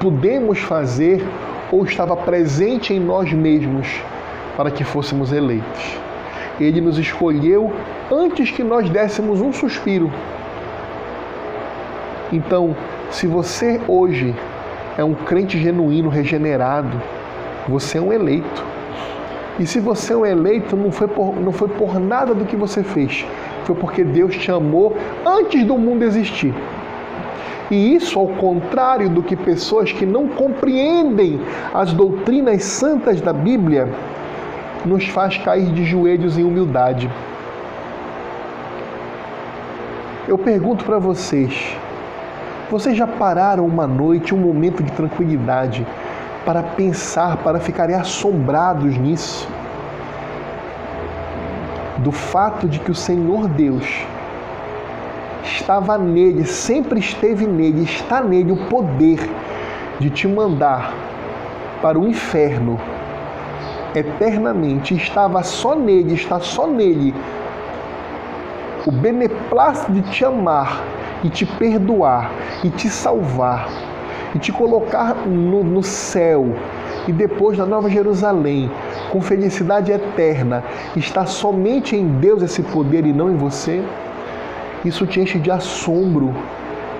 [0.00, 1.22] podemos fazer
[1.70, 3.86] ou estava presente em nós mesmos
[4.56, 5.96] para que fôssemos eleitos.
[6.58, 7.72] Ele nos escolheu
[8.10, 10.10] antes que nós dessemos um suspiro.
[12.32, 12.74] Então,
[13.10, 14.34] se você hoje
[14.96, 17.00] é um crente genuíno, regenerado,
[17.68, 18.64] você é um eleito.
[19.58, 22.56] E se você é um eleito, não foi, por, não foi por nada do que
[22.56, 23.26] você fez,
[23.64, 26.54] foi porque Deus te amou antes do mundo existir.
[27.70, 31.40] E isso ao contrário do que pessoas que não compreendem
[31.72, 33.88] as doutrinas santas da Bíblia
[34.84, 37.10] nos faz cair de joelhos em humildade.
[40.26, 41.76] Eu pergunto para vocês:
[42.72, 45.86] vocês já pararam uma noite, um momento de tranquilidade,
[46.42, 49.46] para pensar, para ficarem assombrados nisso.
[51.98, 53.84] Do fato de que o Senhor Deus
[55.44, 59.20] estava nele, sempre esteve nele, está nele o poder
[60.00, 60.94] de te mandar
[61.82, 62.80] para o inferno
[63.94, 67.14] eternamente, estava só nele, está só nele
[68.86, 70.82] o beneplácito de te amar
[71.24, 72.30] e te perdoar
[72.64, 73.68] e te salvar
[74.34, 76.54] e te colocar no, no céu
[77.06, 78.70] e depois na Nova Jerusalém,
[79.10, 80.62] com felicidade eterna,
[80.96, 83.82] está somente em Deus esse poder e não em você?
[84.84, 86.32] Isso te enche de assombro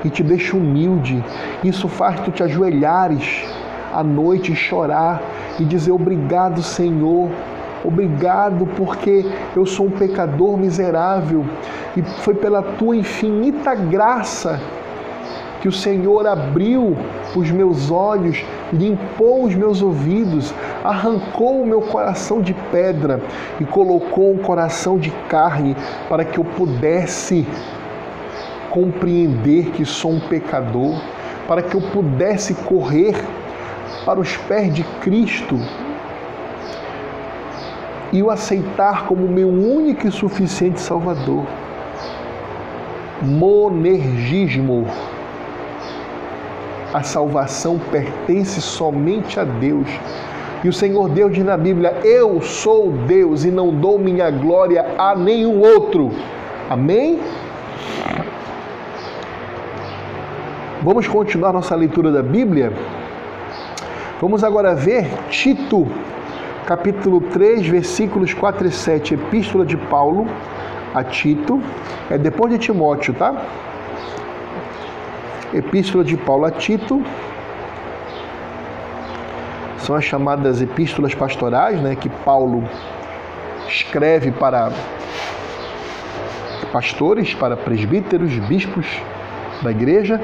[0.04, 1.22] e te deixa humilde.
[1.62, 3.44] Isso faz tu te ajoelhares
[3.92, 5.22] à noite e chorar
[5.58, 7.30] e dizer obrigado, Senhor.
[7.84, 9.24] Obrigado porque
[9.56, 11.44] eu sou um pecador miserável.
[11.96, 14.60] E foi pela tua infinita graça
[15.60, 16.96] que o Senhor abriu
[17.36, 23.20] os meus olhos, limpou os meus ouvidos, arrancou o meu coração de pedra
[23.60, 25.76] e colocou um coração de carne
[26.08, 27.46] para que eu pudesse
[28.70, 31.00] compreender que sou um pecador,
[31.46, 33.14] para que eu pudesse correr
[34.04, 35.56] para os pés de Cristo
[38.12, 41.44] e o aceitar como meu único e suficiente Salvador.
[43.22, 44.86] Monergismo
[46.92, 49.88] a salvação pertence somente a Deus.
[50.62, 54.84] E o Senhor Deus diz na Bíblia: Eu sou Deus e não dou minha glória
[54.98, 56.10] a nenhum outro.
[56.68, 57.18] Amém?
[60.82, 62.72] Vamos continuar nossa leitura da Bíblia?
[64.20, 65.86] Vamos agora ver Tito,
[66.66, 70.26] capítulo 3, versículos 4 e 7, Epístola de Paulo
[70.94, 71.60] a Tito,
[72.10, 73.34] é depois de Timóteo, tá?
[75.52, 77.02] Epístola de Paulo a Tito.
[79.78, 82.62] São as chamadas epístolas pastorais, né, que Paulo
[83.68, 84.70] escreve para
[86.72, 88.86] pastores, para presbíteros, bispos
[89.62, 90.20] da igreja.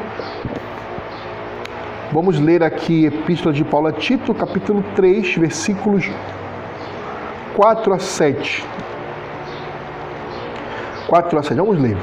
[2.10, 6.10] Vamos ler aqui Epístola de Paulo a Tito, capítulo 3, versículos
[7.54, 8.64] 4 a 7.
[11.06, 11.98] 4 a 7, vamos ler.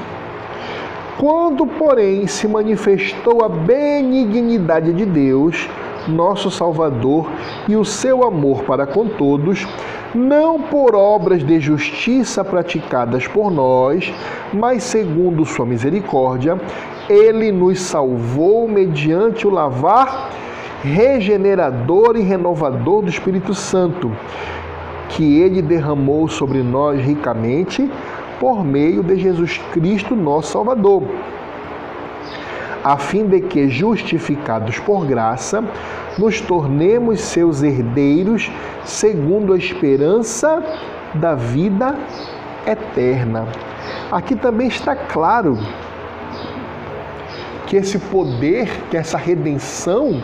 [1.18, 5.68] Quando, porém, se manifestou a benignidade de Deus,
[6.08, 7.28] nosso Salvador,
[7.68, 9.66] e o seu amor para com todos,
[10.14, 14.12] não por obras de justiça praticadas por nós,
[14.52, 16.58] mas segundo sua misericórdia,
[17.08, 20.30] ele nos salvou mediante o lavar
[20.82, 24.10] regenerador e renovador do Espírito Santo,
[25.08, 27.90] que ele derramou sobre nós ricamente
[28.38, 31.02] por meio de Jesus Cristo, nosso Salvador,
[32.86, 35.64] a fim de que, justificados por graça,
[36.16, 38.48] nos tornemos seus herdeiros
[38.84, 40.62] segundo a esperança
[41.12, 41.98] da vida
[42.64, 43.48] eterna.
[44.12, 45.58] Aqui também está claro
[47.66, 50.22] que esse poder, que essa redenção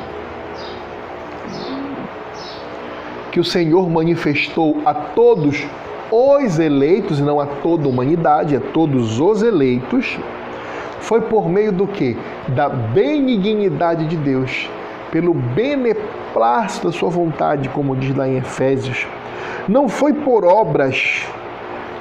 [3.33, 5.67] que o Senhor manifestou a todos
[6.13, 10.17] os eleitos, e não a toda a humanidade, a todos os eleitos,
[11.03, 12.17] foi por meio do que?
[12.49, 14.71] Da benignidade de Deus,
[15.11, 19.07] pelo beneplácito da sua vontade, como diz lá em Efésios.
[19.69, 21.27] Não foi por obras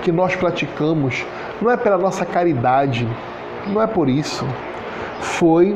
[0.04, 1.26] que nós praticamos,
[1.62, 3.08] não é pela nossa caridade,
[3.68, 4.46] não é por isso.
[5.20, 5.76] Foi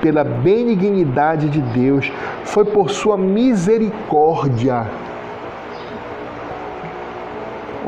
[0.00, 2.10] pela benignidade de Deus,
[2.44, 4.86] foi por sua misericórdia.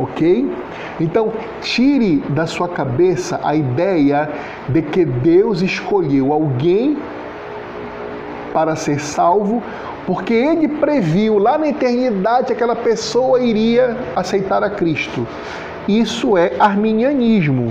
[0.00, 0.50] Ok?
[0.98, 4.30] Então, tire da sua cabeça a ideia
[4.68, 6.96] de que Deus escolheu alguém
[8.52, 9.62] para ser salvo,
[10.06, 15.26] porque ele previu lá na eternidade que aquela pessoa iria aceitar a Cristo.
[15.86, 17.70] Isso é arminianismo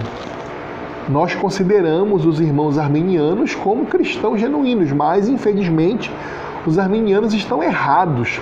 [1.10, 6.12] nós consideramos os irmãos armenianos como cristãos genuínos, mas infelizmente
[6.68, 8.40] os armenianos estão errados.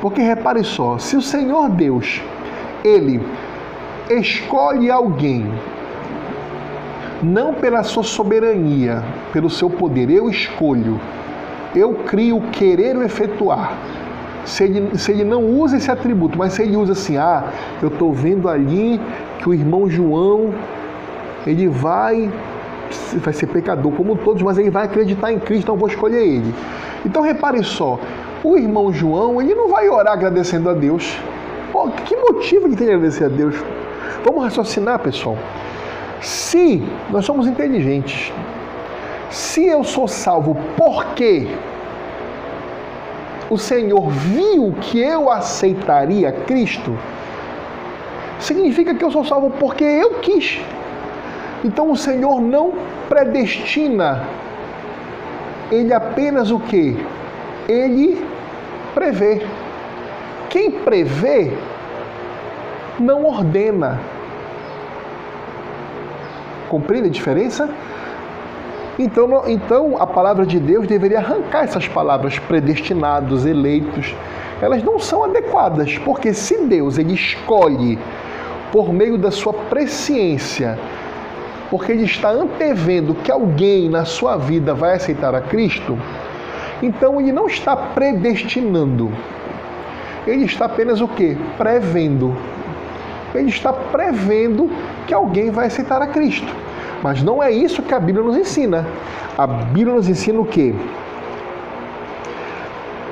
[0.00, 2.22] Porque repare só, se o Senhor Deus,
[2.84, 3.20] ele
[4.10, 5.46] escolhe alguém
[7.22, 9.02] não pela sua soberania,
[9.32, 10.98] pelo seu poder, eu escolho,
[11.74, 13.76] eu crio querer o efetuar.
[14.44, 17.44] Se ele, se ele não usa esse atributo, mas se ele usa assim, ah,
[17.82, 18.98] eu estou vendo ali
[19.38, 20.52] que o irmão João
[21.46, 22.30] ele vai
[23.18, 26.54] vai ser pecador como todos, mas ele vai acreditar em Cristo, então vou escolher ele.
[27.04, 28.00] Então repare só,
[28.42, 31.16] o irmão João, ele não vai orar agradecendo a Deus.
[31.72, 33.54] Pô, que motivo ele tem de agradecer a Deus?
[34.24, 35.36] Vamos raciocinar, pessoal.
[36.20, 38.32] Se nós somos inteligentes,
[39.30, 41.48] se eu sou salvo porque
[43.48, 46.96] o Senhor viu que eu aceitaria Cristo,
[48.38, 50.60] significa que eu sou salvo porque eu quis.
[51.64, 52.72] Então o Senhor não
[53.08, 54.26] predestina,
[55.70, 56.96] ele apenas o que?
[57.68, 58.26] Ele
[58.94, 59.46] prevê.
[60.50, 61.52] Quem prevê
[62.98, 64.00] não ordena.
[66.68, 67.70] Compreende a diferença?
[68.98, 74.14] Então, então a palavra de Deus deveria arrancar essas palavras predestinados, eleitos.
[74.60, 77.98] Elas não são adequadas, porque se Deus ele escolhe
[78.70, 80.78] por meio da sua presciência
[81.70, 85.96] porque ele está antevendo que alguém na sua vida vai aceitar a Cristo,
[86.82, 89.10] então ele não está predestinando.
[90.26, 91.36] Ele está apenas o que?
[91.56, 92.36] Prevendo.
[93.34, 94.70] Ele está prevendo
[95.06, 96.52] que alguém vai aceitar a Cristo.
[97.02, 98.86] Mas não é isso que a Bíblia nos ensina.
[99.38, 100.74] A Bíblia nos ensina o que?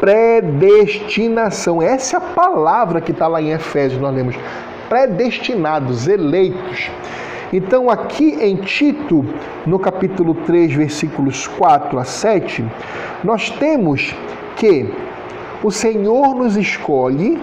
[0.01, 1.81] Predestinação.
[1.81, 4.37] Essa é a palavra que está lá em Efésios, nós lemos.
[4.89, 6.91] Predestinados, eleitos.
[7.53, 9.25] Então, aqui em Tito,
[9.67, 12.65] no capítulo 3, versículos 4 a 7,
[13.25, 14.15] nós temos
[14.57, 14.93] que
[15.63, 17.39] o Senhor nos escolhe,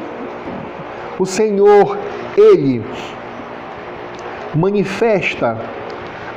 [1.20, 1.98] o Senhor,
[2.38, 2.84] ele
[4.54, 5.58] manifesta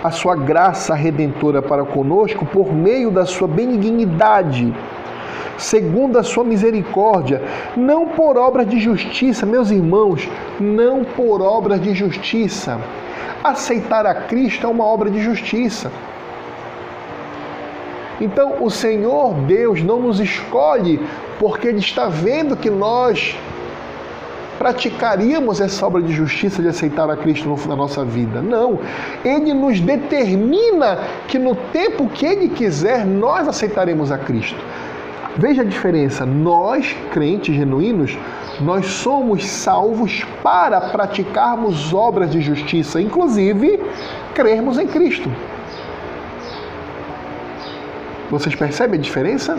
[0.02, 4.72] a sua graça redentora para conosco por meio da sua benignidade,
[5.56, 7.42] segundo a sua misericórdia,
[7.76, 10.28] não por obras de justiça, meus irmãos,
[10.60, 12.78] não por obras de justiça
[13.42, 15.92] Aceitar a Cristo é uma obra de justiça.
[18.20, 21.00] Então, o Senhor Deus não nos escolhe
[21.38, 23.36] porque Ele está vendo que nós
[24.58, 28.42] praticaríamos essa obra de justiça de aceitar a Cristo na nossa vida.
[28.42, 28.80] Não.
[29.24, 30.98] Ele nos determina
[31.28, 34.58] que no tempo que Ele quiser, nós aceitaremos a Cristo.
[35.36, 36.26] Veja a diferença.
[36.26, 38.18] Nós, crentes genuínos,
[38.60, 43.80] nós somos salvos para praticarmos obras de justiça, inclusive
[44.34, 45.30] crermos em Cristo.
[48.30, 49.58] Vocês percebem a diferença?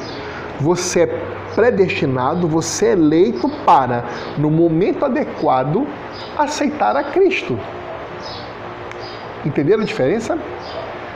[0.59, 1.07] Você é
[1.55, 4.03] predestinado, você é eleito para,
[4.38, 5.88] no momento adequado,
[6.38, 7.57] aceitar a Cristo.
[9.45, 10.38] Entenderam a diferença?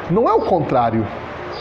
[0.10, 1.06] Não é o contrário.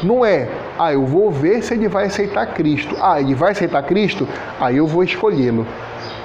[0.03, 2.97] Não é, ah, eu vou ver se ele vai aceitar Cristo.
[3.01, 4.27] Ah, ele vai aceitar Cristo?
[4.61, 5.67] Aí eu vou escolhê-lo.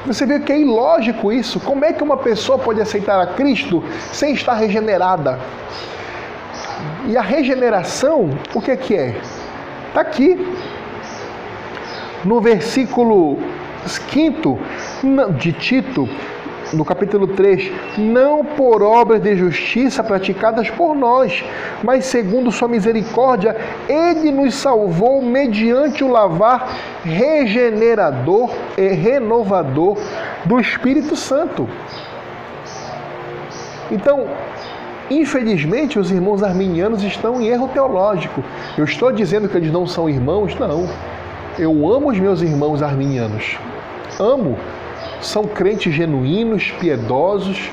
[0.05, 1.59] Você vê que é ilógico isso.
[1.59, 5.37] Como é que uma pessoa pode aceitar a Cristo sem estar regenerada?
[7.07, 9.19] E a regeneração, o que é que é?
[9.97, 10.37] Está aqui.
[12.23, 13.39] No versículo
[13.83, 14.59] 5
[15.39, 16.07] de Tito,
[16.71, 21.43] no capítulo 3, não por obras de justiça praticadas por nós,
[21.83, 23.57] mas segundo sua misericórdia,
[23.89, 29.97] ele nos salvou mediante o lavar regenerador e renovador
[30.45, 31.67] do Espírito Santo.
[33.89, 34.27] Então,
[35.09, 38.43] infelizmente, os irmãos arminianos estão em erro teológico.
[38.77, 40.55] Eu estou dizendo que eles não são irmãos?
[40.55, 40.87] Não.
[41.57, 43.57] Eu amo os meus irmãos arminianos.
[44.19, 44.57] Amo
[45.21, 47.69] são crentes genuínos, piedosos,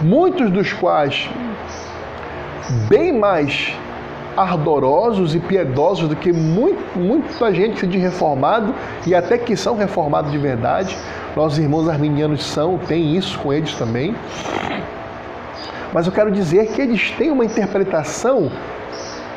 [0.00, 1.28] muitos dos quais
[2.88, 3.74] bem mais
[4.36, 8.74] ardorosos e piedosos do que muito, muita gente de reformado
[9.06, 10.96] e até que são reformados de verdade.
[11.36, 14.14] Nossos irmãos arminianos são, tem isso com eles também.
[15.94, 18.50] Mas eu quero dizer que eles têm uma interpretação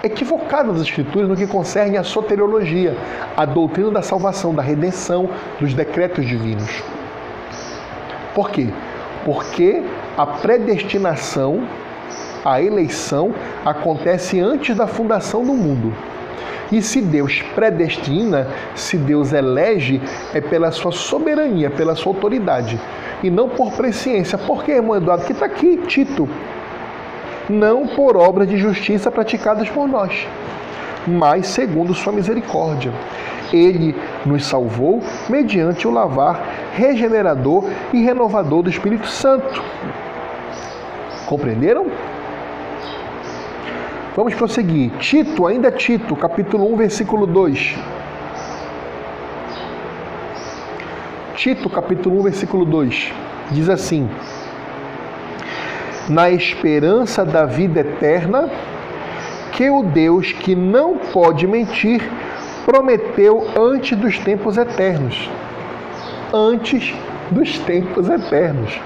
[0.03, 2.97] equivocada das Escrituras no que concerne à soteriologia,
[3.35, 5.29] a doutrina da salvação, da redenção,
[5.59, 6.81] dos decretos divinos.
[8.33, 8.69] Por quê?
[9.23, 9.83] Porque
[10.17, 11.67] a predestinação,
[12.43, 15.93] a eleição, acontece antes da fundação do mundo.
[16.71, 20.01] E se Deus predestina, se Deus elege,
[20.33, 22.79] é pela sua soberania, pela sua autoridade,
[23.23, 24.37] e não por presciência.
[24.37, 25.25] Por quê, irmão Eduardo?
[25.25, 26.27] Que está aqui, Tito
[27.49, 30.27] não por obras de justiça praticadas por nós,
[31.07, 32.91] mas segundo sua misericórdia.
[33.53, 33.95] Ele
[34.25, 36.43] nos salvou mediante o lavar
[36.73, 37.63] regenerador
[37.93, 39.63] e renovador do Espírito Santo.
[41.25, 41.87] Compreenderam?
[44.17, 44.89] Vamos prosseguir.
[44.97, 47.77] Tito, ainda Tito, capítulo 1, versículo 2.
[51.35, 53.13] Tito, capítulo 1, versículo 2.
[53.51, 54.09] Diz assim:
[56.09, 58.49] na esperança da vida eterna,
[59.51, 62.01] que o Deus que não pode mentir
[62.65, 65.29] prometeu antes dos tempos eternos.
[66.33, 66.91] Antes
[67.29, 68.79] dos tempos eternos.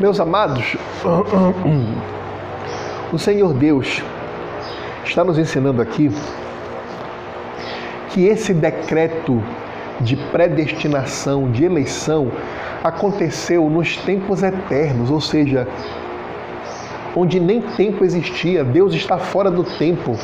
[0.00, 0.78] Meus amados,
[3.12, 4.02] o Senhor Deus
[5.04, 6.10] está nos ensinando aqui
[8.08, 9.42] que esse decreto
[10.00, 12.32] de predestinação, de eleição,
[12.82, 15.68] aconteceu nos tempos eternos, ou seja,
[17.14, 20.16] onde nem tempo existia, Deus está fora do tempo.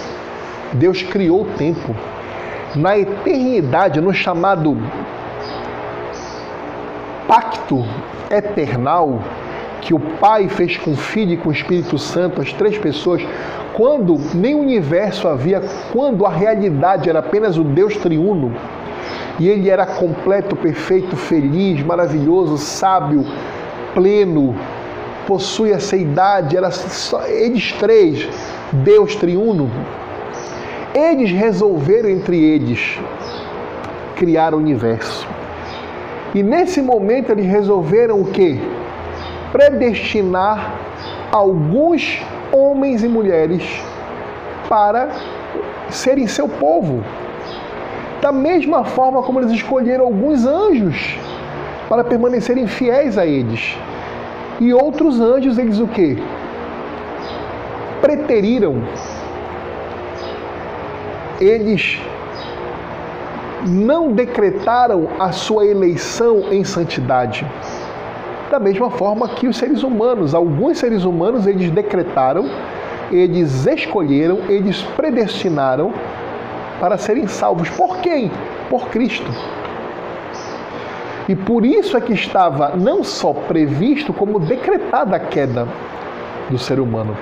[0.73, 1.95] Deus criou o tempo.
[2.75, 4.75] Na eternidade, no chamado
[7.29, 7.85] pacto
[8.31, 9.21] eternal
[9.81, 13.23] que o Pai fez com o Filho e com o Espírito Santo, as três pessoas,
[13.75, 15.63] quando nem o universo havia,
[15.93, 18.55] quando a realidade era apenas o Deus triuno,
[19.39, 23.25] e ele era completo, perfeito, feliz, maravilhoso, sábio,
[23.95, 24.55] pleno,
[25.27, 28.29] possui essa idade, era só, eles três,
[28.73, 29.71] Deus triuno,
[30.95, 32.99] eles resolveram entre eles
[34.15, 35.29] criar o universo.
[36.35, 38.59] E nesse momento eles resolveram o quê?
[39.57, 40.75] Predestinar
[41.33, 43.63] alguns homens e mulheres
[44.69, 45.09] para
[45.89, 47.03] serem seu povo.
[48.21, 51.17] Da mesma forma como eles escolheram alguns anjos
[51.89, 53.79] para permanecerem fiéis a eles.
[54.61, 56.19] E outros anjos, eles o quê?
[58.03, 58.83] Preteriram.
[61.41, 61.99] Eles
[63.67, 67.47] não decretaram a sua eleição em santidade.
[68.51, 72.49] Da mesma forma que os seres humanos, alguns seres humanos, eles decretaram,
[73.11, 75.93] eles escolheram, eles predestinaram
[76.81, 77.69] para serem salvos.
[77.71, 78.31] Por quem?
[78.71, 79.31] Por Cristo.
[81.29, 85.67] E por isso é que estava não só previsto, como decretada a queda
[86.49, 87.17] do ser humano.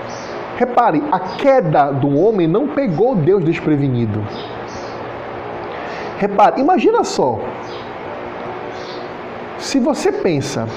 [0.57, 4.23] Repare, a queda do homem não pegou Deus desprevenido.
[6.19, 7.41] Repare, imagina só.
[9.59, 10.69] Se você pensa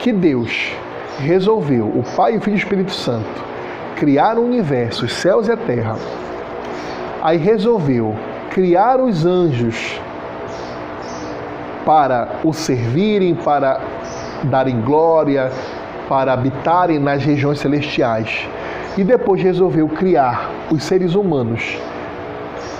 [0.00, 0.72] que Deus
[1.18, 3.44] resolveu, o Pai, o Filho e o Espírito Santo,
[3.96, 5.96] criar o universo, os céus e a terra,
[7.22, 8.16] Aí resolveu
[8.48, 10.00] criar os anjos
[11.84, 13.78] para o servirem, para
[14.44, 15.52] darem glória,
[16.08, 18.48] para habitarem nas regiões celestiais.
[18.96, 21.78] E depois resolveu criar os seres humanos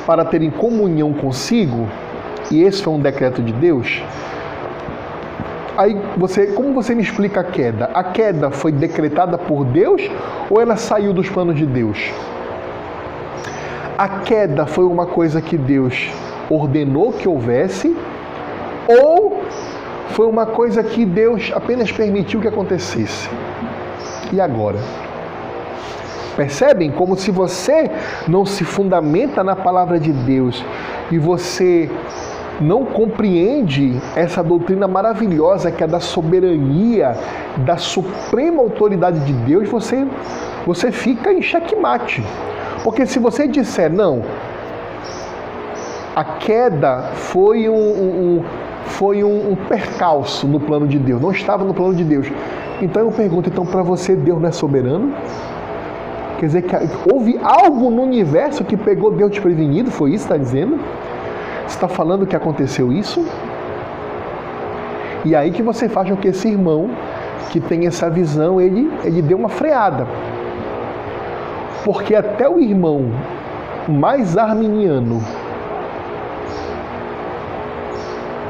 [0.07, 1.87] para terem comunhão consigo,
[2.51, 4.03] e esse foi um decreto de Deus.
[5.81, 7.91] Aí você, como você me explica a queda?
[7.95, 10.03] A queda foi decretada por Deus
[10.51, 12.13] ou ela saiu dos planos de Deus?
[14.01, 16.09] a queda foi uma coisa que Deus
[16.49, 17.95] ordenou que houvesse,
[18.89, 19.43] ou
[20.13, 23.29] foi uma coisa que Deus apenas permitiu que acontecesse.
[24.33, 24.79] E agora?
[26.35, 26.91] Percebem?
[26.91, 27.91] Como se você
[28.27, 30.65] não se fundamenta na palavra de Deus
[31.11, 31.91] e você
[32.61, 37.17] não compreende essa doutrina maravilhosa que é da soberania,
[37.59, 40.07] da suprema autoridade de Deus, você,
[40.67, 42.23] você fica em xeque-mate.
[42.85, 44.23] Porque se você disser, não,
[46.15, 48.45] a queda foi um, um,
[48.87, 52.27] foi um, um percalço no plano de Deus, não estava no plano de Deus.
[52.83, 55.13] Então eu pergunto, então para você Deus não é soberano?
[56.39, 56.75] Quer dizer que
[57.13, 59.91] houve algo no universo que pegou Deus desprevenido?
[59.91, 60.79] Foi isso que está dizendo?
[61.71, 63.25] Está falando que aconteceu isso?
[65.25, 66.91] E aí que você faz com que esse irmão
[67.49, 70.07] que tem essa visão, ele, ele dê uma freada.
[71.85, 73.11] Porque até o irmão
[73.89, 75.23] mais arminiano,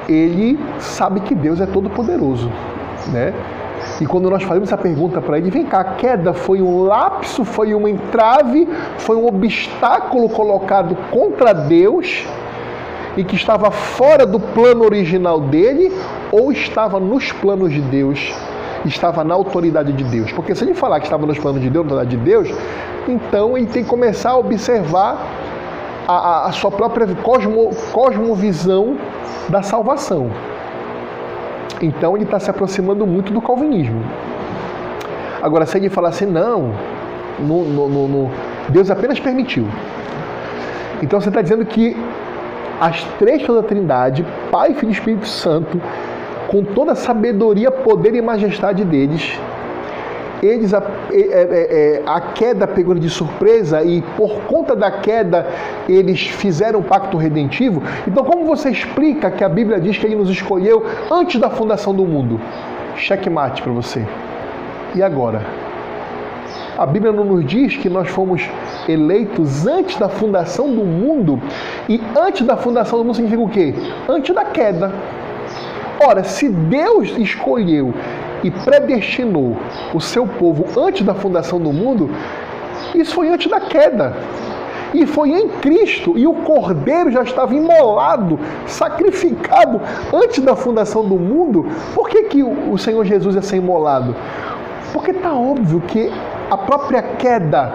[0.08, 2.50] ele sabe que Deus é todo poderoso,
[3.12, 3.32] né?
[4.00, 7.44] E quando nós fazemos essa pergunta para ele, vem cá, a queda foi um lapso,
[7.44, 8.66] foi um entrave,
[8.98, 12.26] foi um obstáculo colocado contra Deus
[13.16, 15.92] e que estava fora do plano original dele
[16.30, 18.32] ou estava nos planos de Deus?
[18.84, 20.32] estava na autoridade de Deus.
[20.32, 22.48] Porque se ele falar que estava nos planos de Deus, na autoridade de Deus,
[23.08, 25.18] então ele tem que começar a observar
[26.06, 28.96] a, a, a sua própria cosmo, cosmovisão
[29.48, 30.30] da salvação.
[31.80, 34.02] Então ele está se aproximando muito do calvinismo.
[35.42, 36.74] Agora, se ele falar assim, não,
[37.38, 38.30] no, no, no,
[38.68, 39.66] Deus apenas permitiu.
[41.02, 41.96] Então você está dizendo que
[42.80, 45.80] as três da Trindade, Pai, Filho e Espírito Santo,
[46.48, 49.38] com toda a sabedoria, poder e majestade deles,
[50.42, 55.46] eles a, é, é, é, a queda pegou de surpresa e por conta da queda
[55.88, 57.82] eles fizeram um pacto redentivo.
[58.08, 61.94] Então, como você explica que a Bíblia diz que ele nos escolheu antes da fundação
[61.94, 62.40] do mundo?
[62.96, 64.06] Checkmate para você.
[64.94, 65.69] E agora?
[66.80, 68.40] A Bíblia não nos diz que nós fomos
[68.88, 71.38] eleitos antes da fundação do mundo.
[71.86, 73.74] E antes da fundação do mundo significa o quê?
[74.08, 74.90] Antes da queda.
[76.02, 77.92] Ora, se Deus escolheu
[78.42, 79.58] e predestinou
[79.92, 82.08] o seu povo antes da fundação do mundo,
[82.94, 84.16] isso foi antes da queda.
[84.94, 89.82] E foi em Cristo, e o Cordeiro já estava imolado, sacrificado
[90.14, 91.66] antes da fundação do mundo.
[91.94, 94.16] Por que, que o Senhor Jesus ia ser imolado?
[94.94, 96.10] Porque está óbvio que
[96.50, 97.72] a própria queda,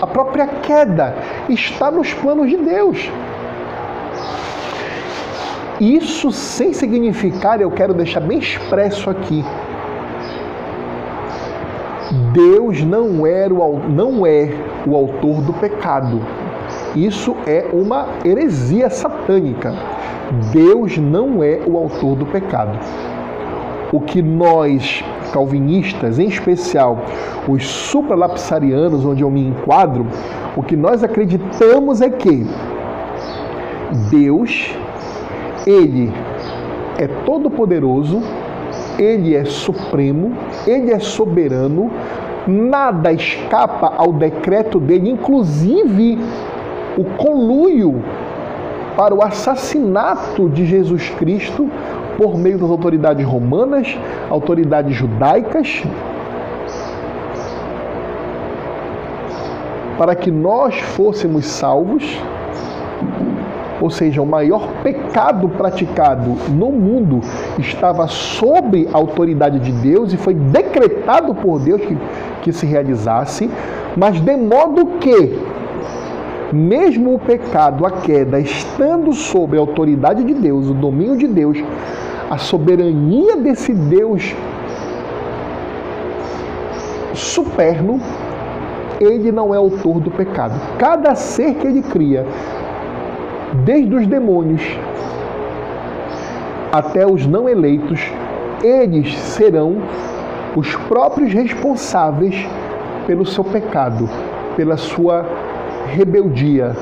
[0.00, 1.14] a própria queda
[1.48, 3.10] está nos planos de Deus.
[5.78, 9.44] Isso sem significar, eu quero deixar bem expresso aqui.
[12.32, 14.48] Deus não, era o, não é
[14.86, 16.20] o autor do pecado.
[16.96, 19.74] Isso é uma heresia satânica.
[20.52, 22.78] Deus não é o autor do pecado.
[23.92, 26.98] O que nós calvinistas, em especial
[27.46, 30.06] os supralapsarianos, onde eu me enquadro,
[30.56, 32.46] o que nós acreditamos é que
[34.10, 34.74] Deus,
[35.66, 36.12] ele
[36.98, 38.22] é todo poderoso,
[38.98, 40.34] ele é supremo,
[40.66, 41.90] ele é soberano,
[42.46, 46.18] nada escapa ao decreto dele, inclusive
[46.96, 48.02] o conluio
[48.96, 51.70] para o assassinato de Jesus Cristo
[52.18, 53.96] por meio das autoridades romanas,
[54.28, 55.84] autoridades judaicas,
[59.96, 62.02] para que nós fôssemos salvos,
[63.80, 67.20] ou seja, o maior pecado praticado no mundo
[67.56, 71.96] estava sob a autoridade de Deus e foi decretado por Deus que,
[72.42, 73.48] que se realizasse,
[73.96, 75.38] mas de modo que,
[76.52, 81.62] mesmo o pecado, a queda, estando sob a autoridade de Deus, o domínio de Deus,
[82.30, 84.34] a soberania desse Deus
[87.14, 88.00] superno,
[89.00, 90.60] ele não é autor do pecado.
[90.78, 92.26] Cada ser que ele cria,
[93.64, 94.62] desde os demônios
[96.72, 98.00] até os não eleitos,
[98.62, 99.76] eles serão
[100.54, 102.34] os próprios responsáveis
[103.06, 104.08] pelo seu pecado,
[104.56, 105.24] pela sua
[105.86, 106.76] rebeldia,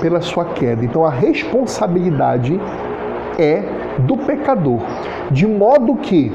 [0.00, 0.84] pela sua queda.
[0.84, 2.58] Então a responsabilidade
[3.38, 3.62] é
[3.98, 4.80] do pecador,
[5.30, 6.32] de modo que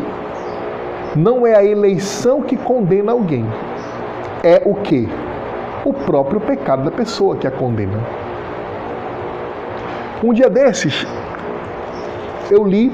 [1.16, 3.46] não é a eleição que condena alguém,
[4.44, 5.08] é o que?
[5.86, 8.00] O próprio pecado da pessoa que a condena.
[10.24, 11.06] Um dia desses,
[12.50, 12.92] eu li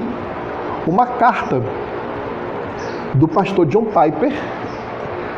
[0.86, 1.62] uma carta
[3.14, 4.32] do pastor John Piper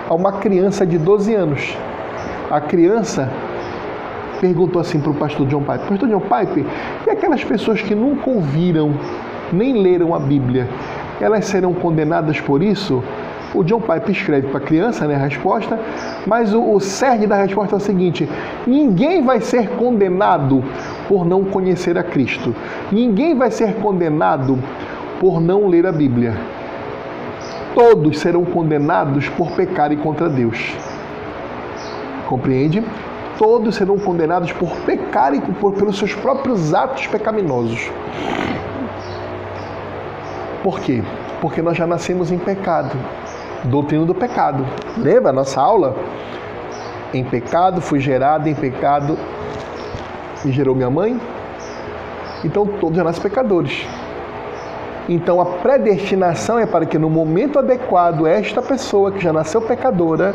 [0.08, 1.76] a uma criança de 12 anos.
[2.50, 3.30] A criança
[4.42, 6.64] perguntou assim para o pastor John Piper: Pastor John Piper,
[7.06, 8.92] e aquelas pessoas que nunca ouviram
[9.52, 10.68] nem leram a Bíblia,
[11.20, 13.02] elas serão condenadas por isso?
[13.54, 15.78] O John Piper escreve para a criança né, a resposta,
[16.26, 18.28] mas o, o cerne da resposta é o seguinte:
[18.66, 20.64] ninguém vai ser condenado
[21.06, 22.54] por não conhecer a Cristo.
[22.90, 24.58] Ninguém vai ser condenado
[25.20, 26.34] por não ler a Bíblia.
[27.74, 30.74] Todos serão condenados por pecarem contra Deus.
[32.26, 32.82] Compreende?
[33.38, 37.90] Todos serão condenados por pecarem por, pelos seus próprios atos pecaminosos.
[40.62, 41.02] Por quê?
[41.40, 42.96] Porque nós já nascemos em pecado.
[43.64, 44.64] Doutrina do pecado.
[44.96, 45.96] Lembra a nossa aula?
[47.12, 49.18] Em pecado, fui gerado em pecado,
[50.44, 51.20] me gerou minha mãe.
[52.44, 53.86] Então todos já nascem pecadores.
[55.08, 60.32] Então a predestinação é para que no momento adequado esta pessoa que já nasceu pecadora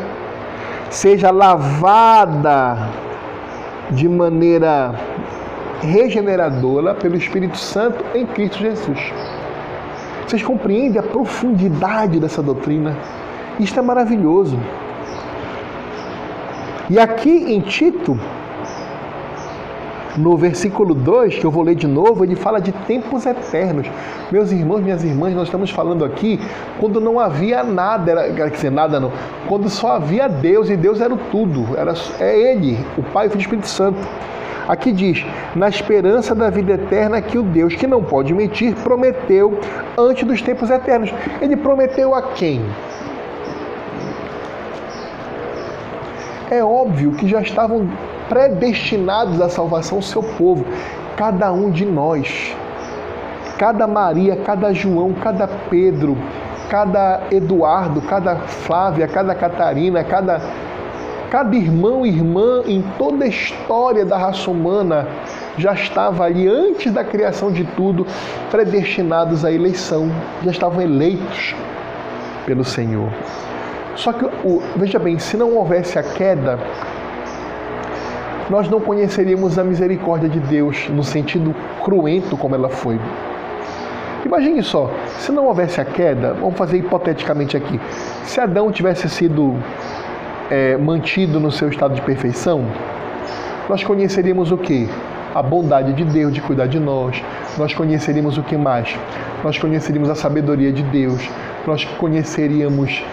[0.89, 2.89] seja lavada
[3.91, 4.95] de maneira
[5.81, 9.13] regeneradora pelo Espírito Santo em Cristo Jesus.
[10.25, 12.97] Vocês compreendem a profundidade dessa doutrina?
[13.59, 14.59] Isto é maravilhoso.
[16.89, 18.19] E aqui em Tito,
[20.18, 23.88] no versículo 2, que eu vou ler de novo, ele fala de tempos eternos.
[24.32, 26.39] Meus irmãos, minhas irmãs, nós estamos falando aqui
[26.80, 29.11] quando não havia nada, era, quer dizer, nada não,
[29.47, 33.36] quando só havia Deus e Deus era o tudo, era, é Ele, o Pai e
[33.36, 33.99] o Espírito Santo.
[34.68, 39.57] Aqui diz: na esperança da vida eterna que o Deus, que não pode mentir, prometeu
[39.97, 41.13] antes dos tempos eternos.
[41.41, 42.61] Ele prometeu a quem?
[46.51, 47.89] É óbvio que já estavam
[48.30, 50.65] predestinados à salvação o seu povo,
[51.15, 52.55] cada um de nós.
[53.57, 56.15] Cada Maria, cada João, cada Pedro,
[56.69, 60.41] cada Eduardo, cada Flávia, cada Catarina, cada
[61.30, 65.07] Cada irmão e irmã em toda a história da raça humana
[65.57, 68.07] já estava ali antes da criação de tudo
[68.49, 70.09] predestinados à eleição,
[70.43, 71.53] já estavam eleitos
[72.45, 73.09] pelo Senhor.
[73.95, 74.25] Só que,
[74.78, 76.59] veja bem, se não houvesse a queda,
[78.49, 82.99] nós não conheceríamos a misericórdia de Deus no sentido cruento como ela foi.
[84.25, 87.79] Imagine só, se não houvesse a queda, vamos fazer hipoteticamente aqui,
[88.23, 89.55] se Adão tivesse sido
[90.49, 92.65] é, mantido no seu estado de perfeição,
[93.69, 94.89] nós conheceríamos o que?
[95.35, 97.21] A bondade de Deus de cuidar de nós.
[97.57, 98.97] Nós conheceríamos o que mais?
[99.43, 101.29] Nós conheceríamos a sabedoria de Deus.
[101.65, 103.03] Nós conheceríamos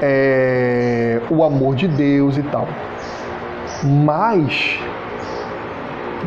[0.00, 2.68] é, o amor de Deus e tal.
[3.84, 4.78] Mas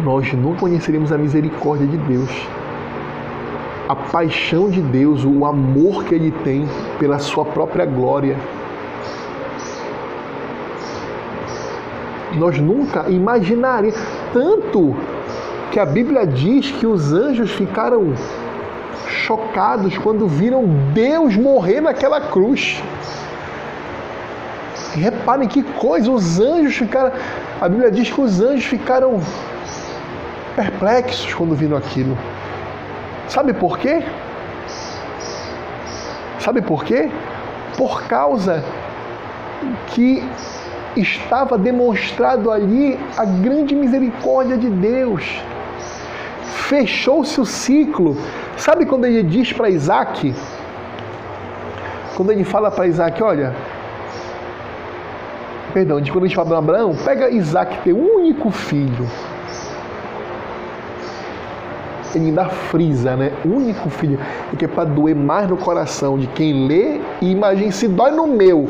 [0.03, 2.29] nós não conheceríamos a misericórdia de Deus,
[3.87, 6.67] a paixão de Deus, o amor que Ele tem
[6.99, 8.35] pela Sua própria glória.
[12.37, 13.97] Nós nunca imaginaríamos.
[14.33, 14.93] Tanto
[15.71, 18.13] que a Bíblia diz que os anjos ficaram
[19.07, 22.81] chocados quando viram Deus morrer naquela cruz.
[24.95, 27.11] Reparem que coisa, os anjos ficaram.
[27.59, 29.19] A Bíblia diz que os anjos ficaram
[30.55, 32.17] perplexos quando viram aquilo.
[33.27, 34.03] Sabe por quê?
[36.39, 37.09] Sabe por quê?
[37.77, 38.63] Por causa
[39.87, 40.23] que
[40.95, 45.23] estava demonstrado ali a grande misericórdia de Deus.
[46.69, 48.17] Fechou-se o ciclo.
[48.57, 50.33] Sabe quando ele diz para Isaac?
[52.15, 53.53] Quando ele fala para Isaac, olha,
[55.75, 59.05] perdão, quando a gente fala para Abraão, pega Isaac, teu único filho,
[62.15, 63.33] ele ainda frisa, né?
[63.43, 64.17] Único filho,
[64.53, 68.11] é que é para doer mais no coração de quem lê e imagina se dói
[68.11, 68.69] no meu.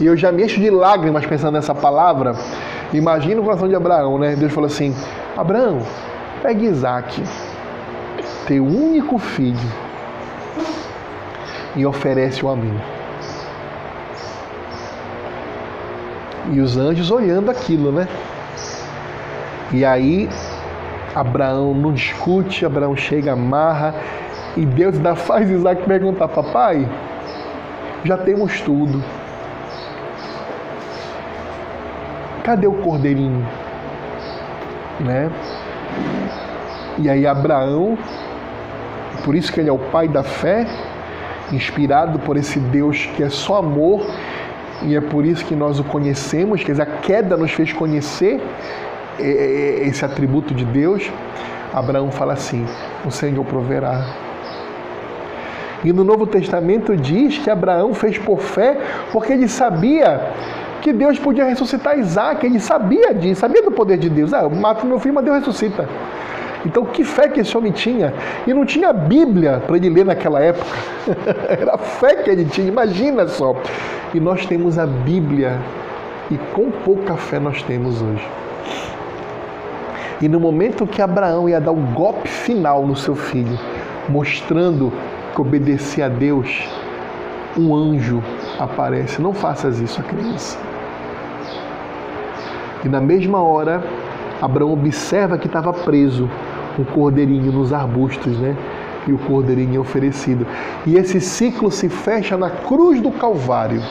[0.00, 2.34] E eu já me encho de lágrimas pensando nessa palavra.
[2.90, 4.34] Imagina o coração de Abraão, né?
[4.34, 4.96] Deus falou assim:
[5.36, 5.82] Abraão,
[6.42, 7.22] pegue Isaac,
[8.46, 9.70] teu único filho,
[11.76, 12.95] e oferece-o a mim.
[16.52, 18.06] E os anjos olhando aquilo, né?
[19.72, 20.28] E aí
[21.14, 23.94] Abraão não discute, Abraão chega, amarra,
[24.56, 26.88] e Deus ainda faz Isaac perguntar: Papai,
[28.04, 29.02] já temos tudo.
[32.44, 33.44] Cadê o cordeirinho?
[35.00, 35.30] Né?
[36.98, 37.98] E aí Abraão,
[39.24, 40.66] por isso que ele é o pai da fé,
[41.52, 44.06] inspirado por esse Deus que é só amor,
[44.82, 48.40] e é por isso que nós o conhecemos, quer dizer, a queda nos fez conhecer
[49.18, 51.10] é, é, é, esse atributo de Deus,
[51.72, 52.66] Abraão fala assim:
[53.04, 54.04] o Senhor proverá.
[55.84, 58.78] E no Novo Testamento diz que Abraão fez por fé,
[59.12, 60.20] porque ele sabia
[60.82, 64.32] que Deus podia ressuscitar Isaac, ele sabia disso, sabia do poder de Deus.
[64.32, 65.88] Ah, eu mato meu filho, mas Deus ressuscita.
[66.66, 68.12] Então, que fé que esse homem tinha?
[68.44, 70.66] E não tinha Bíblia para ele ler naquela época.
[71.48, 73.54] Era a fé que ele tinha, imagina só.
[74.12, 75.60] E nós temos a Bíblia,
[76.28, 78.26] e com pouca fé nós temos hoje.
[80.20, 83.56] E no momento que Abraão ia dar o golpe final no seu filho,
[84.08, 84.92] mostrando
[85.32, 86.68] que obedecia a Deus,
[87.56, 88.20] um anjo
[88.58, 89.22] aparece.
[89.22, 90.58] Não faças isso criança.
[92.84, 93.84] E na mesma hora,
[94.42, 96.28] Abraão observa que estava preso
[96.78, 98.56] um cordeirinho nos arbustos, né?
[99.06, 100.46] E o cordeirinho é oferecido.
[100.84, 103.82] E esse ciclo se fecha na cruz do Calvário,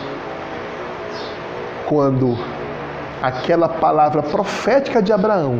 [1.86, 2.38] quando
[3.22, 5.60] aquela palavra profética de Abraão,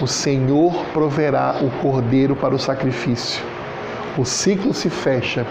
[0.00, 3.44] o Senhor proverá o cordeiro para o sacrifício.
[4.16, 5.46] O ciclo se fecha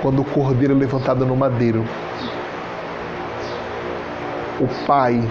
[0.00, 1.84] quando o cordeiro é levantado no madeiro.
[4.60, 5.22] O Pai,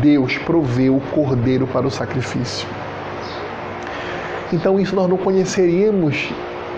[0.00, 2.66] Deus, proveu o cordeiro para o sacrifício.
[4.52, 6.30] Então isso nós não conheceríamos,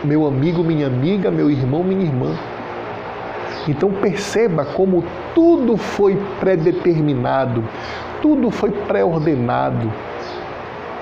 [0.04, 2.36] meu amigo, minha amiga, meu irmão, minha irmã.
[3.66, 5.04] Então perceba como
[5.34, 7.64] tudo foi predeterminado,
[8.20, 9.90] tudo foi pré-ordenado.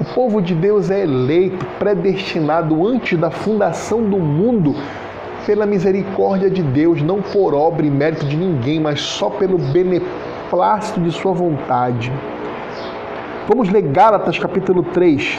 [0.01, 4.75] O povo de Deus é eleito, predestinado antes da fundação do mundo
[5.45, 11.01] pela misericórdia de Deus, não por obra e mérito de ninguém, mas só pelo beneplácito
[11.01, 12.13] de sua vontade.
[13.49, 15.39] Vamos ler Gálatas capítulo 3,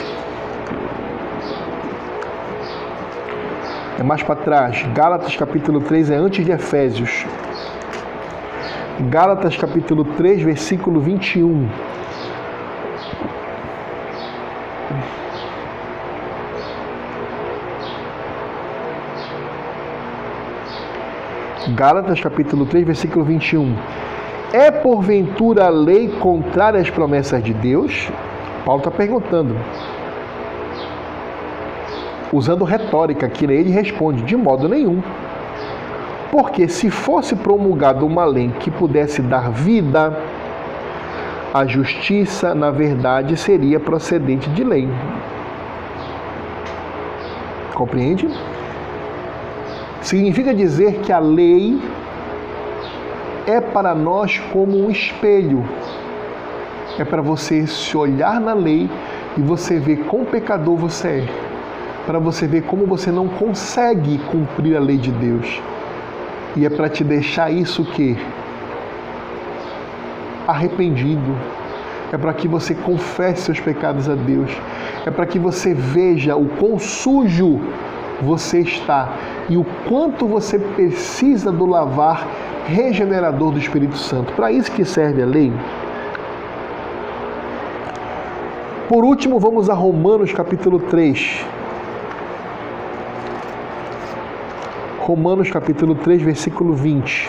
[3.98, 4.82] É mais para trás.
[4.94, 7.26] Gálatas capítulo 3 é antes de Efésios.
[9.08, 11.68] Gálatas capítulo 3, versículo 21.
[21.74, 23.76] Gálatas capítulo 3, versículo 21.
[24.52, 28.10] É porventura a lei contrária às promessas de Deus?
[28.64, 29.56] Paulo está perguntando
[32.32, 35.02] usando retórica, que ele responde: de modo nenhum.
[36.30, 40.18] Porque se fosse promulgada uma lei que pudesse dar vida,
[41.52, 44.88] a justiça, na verdade, seria procedente de lei.
[47.74, 48.28] Compreende?
[50.00, 51.78] Significa dizer que a lei
[53.46, 55.62] é para nós como um espelho.
[56.98, 58.88] É para você se olhar na lei
[59.36, 61.51] e você ver quão pecador você é
[62.06, 65.60] para você ver como você não consegue cumprir a lei de Deus.
[66.56, 68.16] E é para te deixar isso que
[70.46, 71.34] arrependido.
[72.12, 74.50] É para que você confesse seus pecados a Deus.
[75.06, 77.60] É para que você veja o quão sujo
[78.20, 79.16] você está
[79.48, 82.26] e o quanto você precisa do lavar
[82.66, 84.32] regenerador do Espírito Santo.
[84.34, 85.52] Para isso que serve a lei.
[88.88, 91.61] Por último, vamos a Romanos capítulo 3.
[95.04, 97.28] Romanos capítulo 3, versículo 20.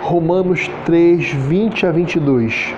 [0.00, 2.74] Romanos 3, 20 a 22.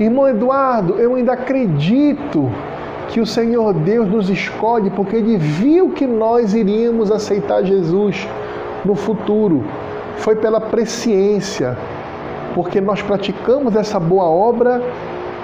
[0.00, 2.50] Irmão Eduardo, eu ainda acredito
[3.10, 8.26] que o Senhor Deus nos escolhe porque Ele viu que nós iríamos aceitar Jesus
[8.84, 9.62] no futuro.
[10.16, 11.78] Foi pela presciência,
[12.54, 14.82] porque nós praticamos essa boa obra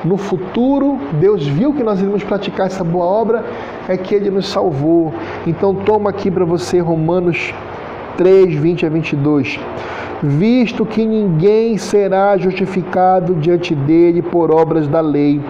[0.05, 3.45] no futuro, Deus viu que nós iríamos praticar essa boa obra,
[3.89, 5.13] é que Ele nos salvou.
[5.47, 7.53] Então toma aqui para você Romanos
[8.17, 9.59] 3, 20 a 22.
[10.23, 15.41] Visto que ninguém será justificado diante dele por obras da lei,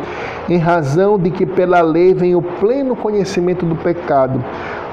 [0.48, 4.42] em razão de que pela lei vem o pleno conhecimento do pecado,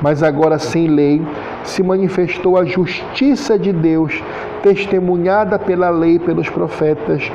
[0.02, 1.22] mas agora sem lei
[1.64, 4.22] se manifestou a justiça de Deus,
[4.62, 7.32] testemunhada pela lei e pelos profetas.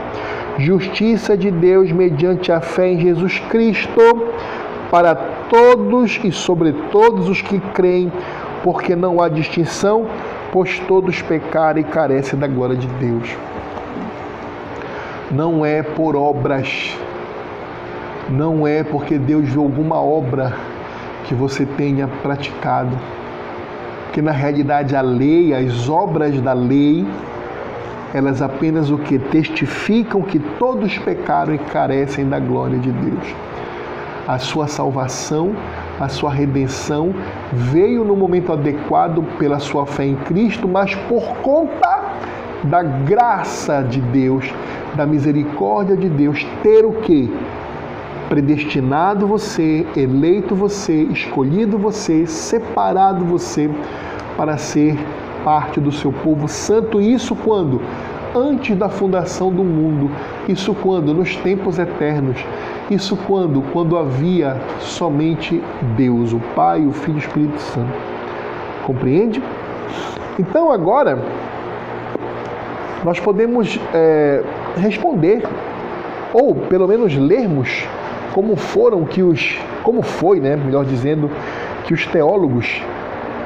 [0.58, 4.00] Justiça de Deus mediante a fé em Jesus Cristo
[4.90, 8.12] para todos e sobre todos os que creem,
[8.62, 10.06] porque não há distinção,
[10.52, 13.28] pois todos pecaram e carecem da glória de Deus.
[15.30, 16.96] Não é por obras,
[18.30, 20.54] não é porque Deus viu alguma obra
[21.26, 22.96] que você tenha praticado
[24.12, 27.06] que na realidade a lei, as obras da lei,
[28.14, 33.34] elas apenas o que testificam que todos pecaram e carecem da glória de Deus.
[34.26, 35.54] A sua salvação,
[36.00, 37.14] a sua redenção
[37.52, 42.02] veio no momento adequado pela sua fé em Cristo, mas por conta
[42.64, 44.52] da graça de Deus,
[44.94, 47.32] da misericórdia de Deus, ter o que?
[48.28, 53.70] Predestinado você, eleito você, escolhido você, separado você
[54.36, 54.96] para ser
[55.44, 57.00] parte do seu povo santo.
[57.00, 57.80] Isso quando?
[58.34, 60.10] Antes da fundação do mundo.
[60.48, 61.14] Isso quando?
[61.14, 62.38] Nos tempos eternos.
[62.90, 63.62] Isso quando?
[63.72, 65.62] Quando havia somente
[65.96, 67.92] Deus, o Pai, o Filho e o Espírito Santo.
[68.84, 69.42] Compreende?
[70.38, 71.18] Então agora
[73.04, 74.42] nós podemos é,
[74.76, 75.42] responder,
[76.32, 77.86] ou pelo menos lermos
[78.38, 81.28] como foram que os, como foi, né, melhor dizendo,
[81.84, 82.80] que os teólogos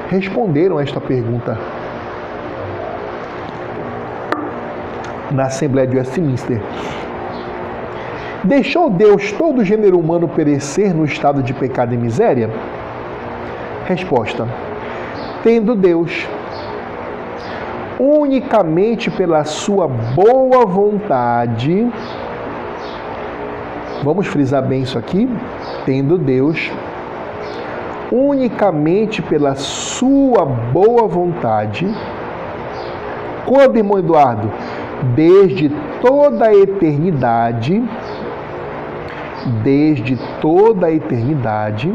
[0.07, 1.57] responderam a esta pergunta
[5.31, 6.61] na Assembleia de Westminster.
[8.43, 12.51] Deixou Deus todo o gênero humano perecer no estado de pecado e miséria?
[13.87, 14.47] Resposta:
[15.41, 16.27] Tendo Deus,
[17.99, 21.91] unicamente pela sua boa vontade,
[24.03, 25.29] vamos frisar bem isso aqui,
[25.85, 26.71] tendo Deus,
[28.11, 31.87] unicamente pela sua boa vontade,
[33.45, 34.51] quando, irmão Eduardo?
[35.15, 35.69] Desde
[36.01, 37.83] toda a eternidade,
[39.63, 41.93] desde toda a eternidade,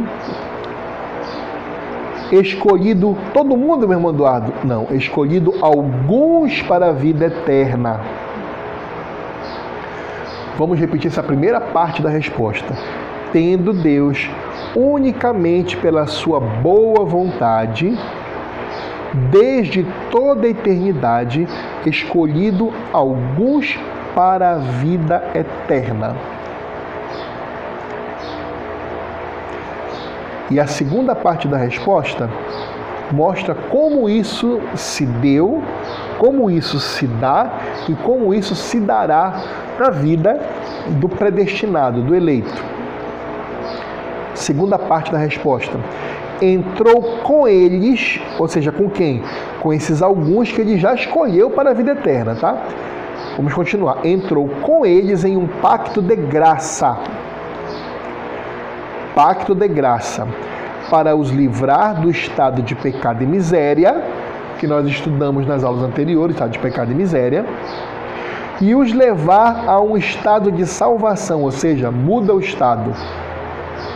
[2.30, 4.52] escolhido todo mundo, meu irmão Eduardo?
[4.64, 8.00] Não, escolhido alguns para a vida eterna.
[10.58, 12.74] Vamos repetir essa primeira parte da resposta.
[13.32, 14.28] Tendo Deus,
[14.74, 17.96] unicamente pela sua boa vontade,
[19.30, 21.46] desde toda a eternidade,
[21.86, 23.78] escolhido alguns
[24.16, 26.16] para a vida eterna.
[30.50, 32.28] E a segunda parte da resposta
[33.12, 35.62] mostra como isso se deu,
[36.18, 37.50] como isso se dá
[37.88, 39.42] e como isso se dará
[39.78, 40.40] na vida
[41.00, 42.62] do predestinado, do eleito.
[44.34, 45.78] Segunda parte da resposta.
[46.40, 49.22] Entrou com eles, ou seja, com quem?
[49.60, 52.56] Com esses alguns que ele já escolheu para a vida eterna, tá?
[53.36, 54.06] Vamos continuar.
[54.06, 56.96] Entrou com eles em um pacto de graça
[59.18, 60.28] pacto de graça
[60.90, 64.02] para os livrar do estado de pecado e miséria,
[64.58, 67.44] que nós estudamos nas aulas anteriores, estado de pecado e miséria,
[68.60, 72.92] e os levar a um estado de salvação, ou seja, muda o estado.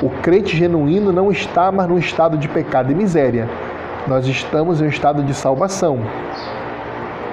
[0.03, 3.49] O crente genuíno não está mais no estado de pecado e miséria.
[4.07, 5.99] Nós estamos em um estado de salvação.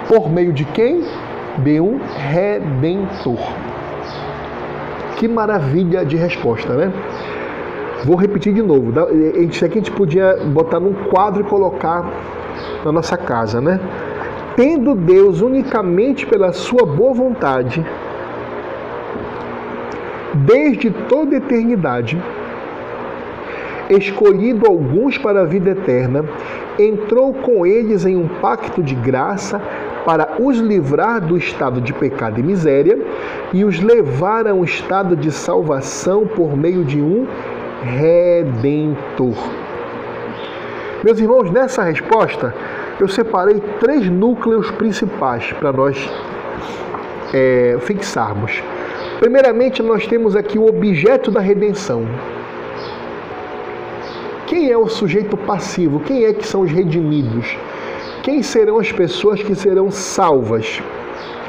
[0.07, 1.03] Por meio de quem?
[1.59, 1.99] De um
[2.31, 3.39] redentor.
[5.17, 6.91] Que maravilha de resposta, né?
[8.05, 8.93] Vou repetir de novo.
[9.39, 12.05] Isso aqui a gente podia botar num quadro e colocar
[12.83, 13.79] na nossa casa, né?
[14.55, 17.85] Tendo Deus unicamente pela sua boa vontade,
[20.33, 22.21] desde toda eternidade,
[23.89, 26.25] escolhido alguns para a vida eterna,
[26.77, 29.61] entrou com eles em um pacto de graça
[30.05, 32.97] para os livrar do estado de pecado e miséria
[33.53, 37.27] e os levar a um estado de salvação por meio de um
[37.83, 39.35] redentor.
[41.03, 42.53] Meus irmãos, nessa resposta
[42.99, 45.97] eu separei três núcleos principais para nós
[47.33, 48.61] é, fixarmos.
[49.19, 52.05] Primeiramente, nós temos aqui o objeto da redenção.
[54.47, 55.99] Quem é o sujeito passivo?
[56.01, 57.55] Quem é que são os redimidos?
[58.23, 60.81] Quem serão as pessoas que serão salvas?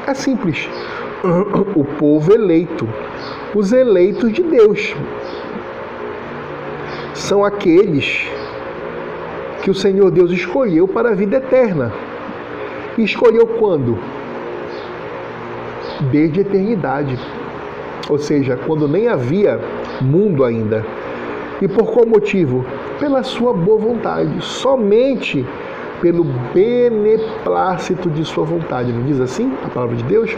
[0.07, 0.69] É simples.
[1.75, 2.89] O povo eleito,
[3.53, 4.95] os eleitos de Deus
[7.13, 8.27] são aqueles
[9.61, 11.91] que o Senhor Deus escolheu para a vida eterna.
[12.97, 13.97] E escolheu quando?
[16.11, 17.17] Desde a eternidade.
[18.09, 19.59] Ou seja, quando nem havia
[20.01, 20.85] mundo ainda.
[21.61, 22.65] E por qual motivo?
[22.99, 24.43] Pela sua boa vontade.
[24.43, 25.45] Somente
[26.01, 28.91] pelo beneplácito de sua vontade.
[28.91, 30.35] Não diz assim a palavra de Deus?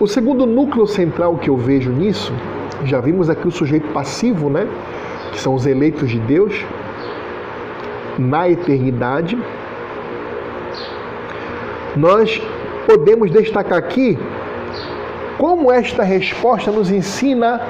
[0.00, 2.32] O segundo núcleo central que eu vejo nisso
[2.84, 4.66] já vimos aqui o sujeito passivo, né?
[5.32, 6.64] Que são os eleitos de Deus
[8.18, 9.38] na eternidade.
[11.96, 12.40] Nós
[12.86, 14.18] podemos destacar aqui
[15.38, 17.60] como esta resposta nos ensina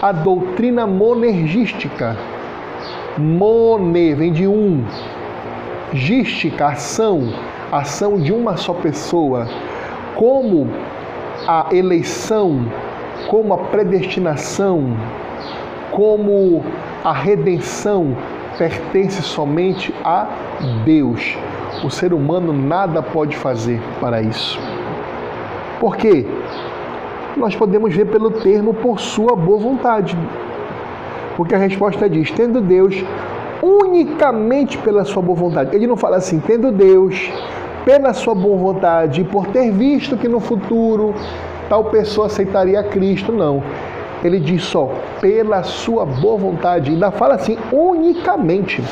[0.00, 2.16] a doutrina monergística.
[3.18, 4.84] Mone vem de um,
[5.92, 7.32] gística, ação,
[7.72, 9.48] ação de uma só pessoa.
[10.14, 10.68] Como
[11.48, 12.66] a eleição
[13.28, 14.96] como a predestinação,
[15.90, 16.64] como
[17.04, 18.16] a redenção
[18.58, 20.28] pertence somente a
[20.84, 21.36] Deus.
[21.84, 24.58] O ser humano nada pode fazer para isso.
[25.78, 26.26] Por quê?
[27.36, 30.16] Nós podemos ver pelo termo por sua boa vontade.
[31.36, 33.04] Porque a resposta diz: tendo Deus
[33.62, 35.74] unicamente pela sua boa vontade.
[35.74, 37.30] Ele não fala assim, tendo Deus,
[37.84, 41.14] pela sua boa vontade, por ter visto que no futuro
[41.68, 43.62] tal pessoa aceitaria Cristo, não.
[44.24, 44.90] Ele diz só,
[45.20, 46.90] pela sua boa vontade.
[46.90, 48.82] Ainda fala assim, unicamente.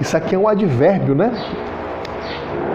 [0.00, 1.32] Isso aqui é um advérbio, né?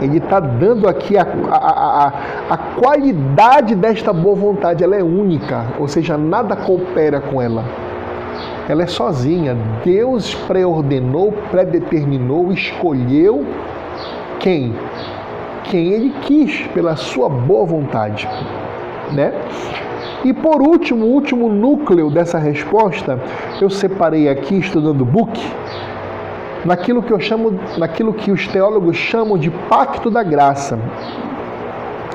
[0.01, 2.13] Ele está dando aqui a, a, a,
[2.49, 7.65] a, qualidade desta boa vontade, ela é única, ou seja, nada coopera com ela.
[8.69, 9.57] Ela é sozinha.
[9.83, 13.45] Deus preordenou, predeterminou, escolheu
[14.39, 14.73] quem?
[15.69, 18.27] Quem ele quis, pela sua boa vontade.
[19.11, 19.33] Né?
[20.23, 23.19] E por último, o último núcleo dessa resposta,
[23.61, 25.39] eu separei aqui, estudando o book,
[26.65, 30.77] naquilo que eu chamo, naquilo que os teólogos chamam de pacto da graça,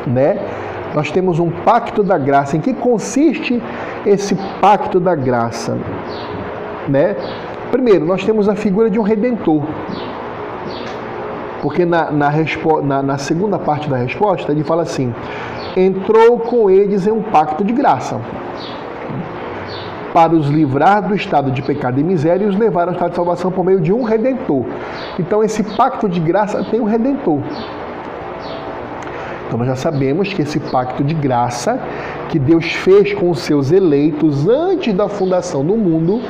[0.07, 0.39] né?
[0.95, 2.57] Nós temos um pacto da graça.
[2.57, 3.61] Em que consiste
[4.07, 5.77] esse pacto da graça,
[6.89, 7.17] né?
[7.73, 9.63] Primeiro, nós temos a figura de um redentor.
[11.65, 12.31] Porque na, na,
[12.83, 15.15] na, na segunda parte da resposta, ele fala assim:
[15.75, 18.21] entrou com eles em um pacto de graça
[20.13, 23.17] para os livrar do estado de pecado e miséria e os levar ao estado de
[23.17, 24.67] salvação por meio de um redentor.
[25.19, 27.41] Então, esse pacto de graça tem um redentor.
[29.47, 31.81] Então, nós já sabemos que esse pacto de graça
[32.29, 36.21] que Deus fez com os seus eleitos antes da fundação do mundo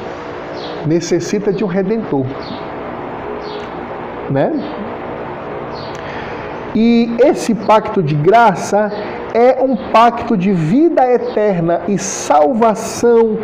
[0.87, 2.25] necessita de um redentor.
[4.31, 4.53] Né?
[6.75, 8.91] E esse pacto de graça
[9.33, 13.39] é um pacto de vida eterna e salvação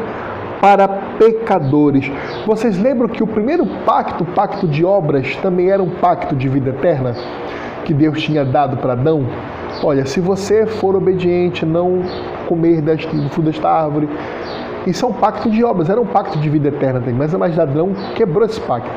[0.60, 2.10] para pecadores.
[2.44, 6.48] Vocês lembram que o primeiro pacto, o pacto de obras, também era um pacto de
[6.48, 7.14] vida eterna
[7.84, 9.24] que Deus tinha dado para Adão?
[9.82, 12.02] Olha, se você for obediente, não
[12.48, 14.08] comer do fruto desta árvore,
[14.86, 17.58] isso é um pacto de obras, era um pacto de vida eterna também, mas, mas
[17.58, 18.90] Adão quebrou esse pacto.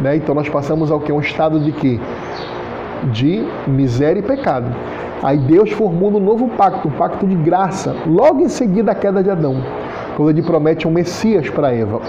[0.00, 0.16] Né?
[0.16, 1.12] Então nós passamos ao que?
[1.12, 2.00] Um estado de quê?
[3.12, 4.66] De miséria e pecado.
[5.22, 9.22] Aí Deus formou um novo pacto, um pacto de graça, logo em seguida a queda
[9.22, 9.62] de Adão
[10.16, 12.00] quando ele promete um Messias para Eva.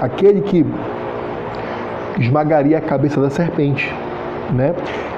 [0.00, 0.66] Aquele que
[2.18, 3.94] esmagaria a cabeça da serpente.
[4.52, 4.74] Né?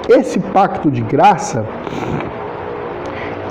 [0.08, 1.64] Esse pacto de graça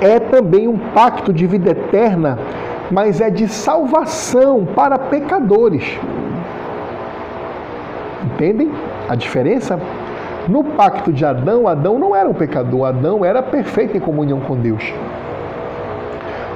[0.00, 2.38] é também um pacto de vida eterna,
[2.90, 5.98] mas é de salvação para pecadores.
[8.26, 8.70] Entendem
[9.08, 9.78] a diferença?
[10.48, 14.56] No pacto de Adão, Adão não era um pecador, Adão era perfeito em comunhão com
[14.56, 14.92] Deus.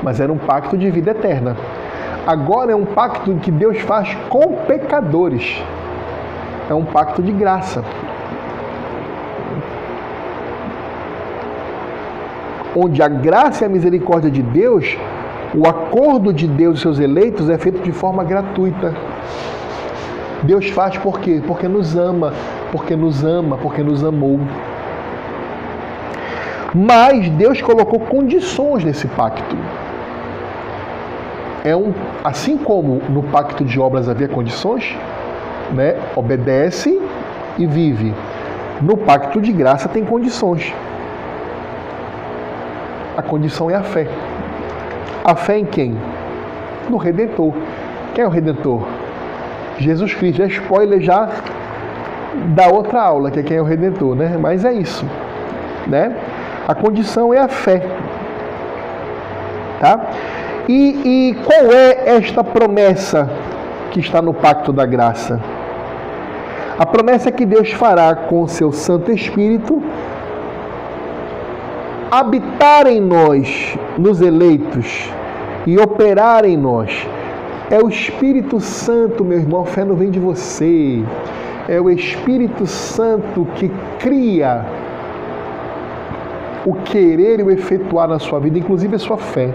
[0.02, 1.56] Mas era um pacto de vida eterna.
[2.26, 5.62] Agora é um pacto que Deus faz com pecadores.
[6.68, 7.82] É um pacto de graça.
[12.76, 14.96] Onde a graça e a misericórdia de Deus,
[15.52, 18.94] o acordo de Deus e seus eleitos é feito de forma gratuita.
[20.43, 21.43] Deus faz por quê?
[21.47, 22.32] Porque nos ama,
[22.72, 24.41] porque nos ama, porque nos amou.
[26.74, 29.57] Mas Deus colocou condições nesse pacto.
[31.64, 31.93] É um,
[32.24, 34.97] assim como no pacto de obras havia condições,
[35.72, 35.97] né?
[36.16, 37.01] Obedece
[37.59, 38.14] e vive.
[38.80, 40.72] No pacto de graça tem condições.
[43.16, 44.09] A condição é a fé.
[45.22, 45.99] A fé em quem?
[46.88, 47.53] No Redentor.
[48.14, 48.82] Quem é o Redentor?
[49.80, 50.42] Jesus Cristo.
[50.42, 51.28] É spoiler já
[52.54, 54.36] da outra aula, que é quem é o Redentor, né?
[54.40, 55.04] Mas é isso,
[55.86, 56.14] né?
[56.68, 57.82] A condição é a fé,
[59.80, 60.10] tá?
[60.68, 63.28] E, e qual é esta promessa
[63.90, 65.40] que está no pacto da graça?
[66.78, 69.82] A promessa que Deus fará com o seu Santo Espírito
[72.11, 75.11] habitar em nós, nos eleitos,
[75.66, 77.07] e operar em nós.
[77.71, 81.03] É o Espírito Santo, meu irmão, a fé não vem de você
[81.71, 83.71] é o Espírito Santo que
[84.01, 84.67] cria
[86.67, 89.55] o querer e o efetuar na sua vida, inclusive a sua fé,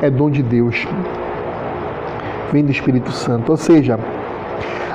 [0.00, 0.86] é dom de Deus.
[2.52, 3.50] Vem do Espírito Santo.
[3.50, 3.98] Ou seja,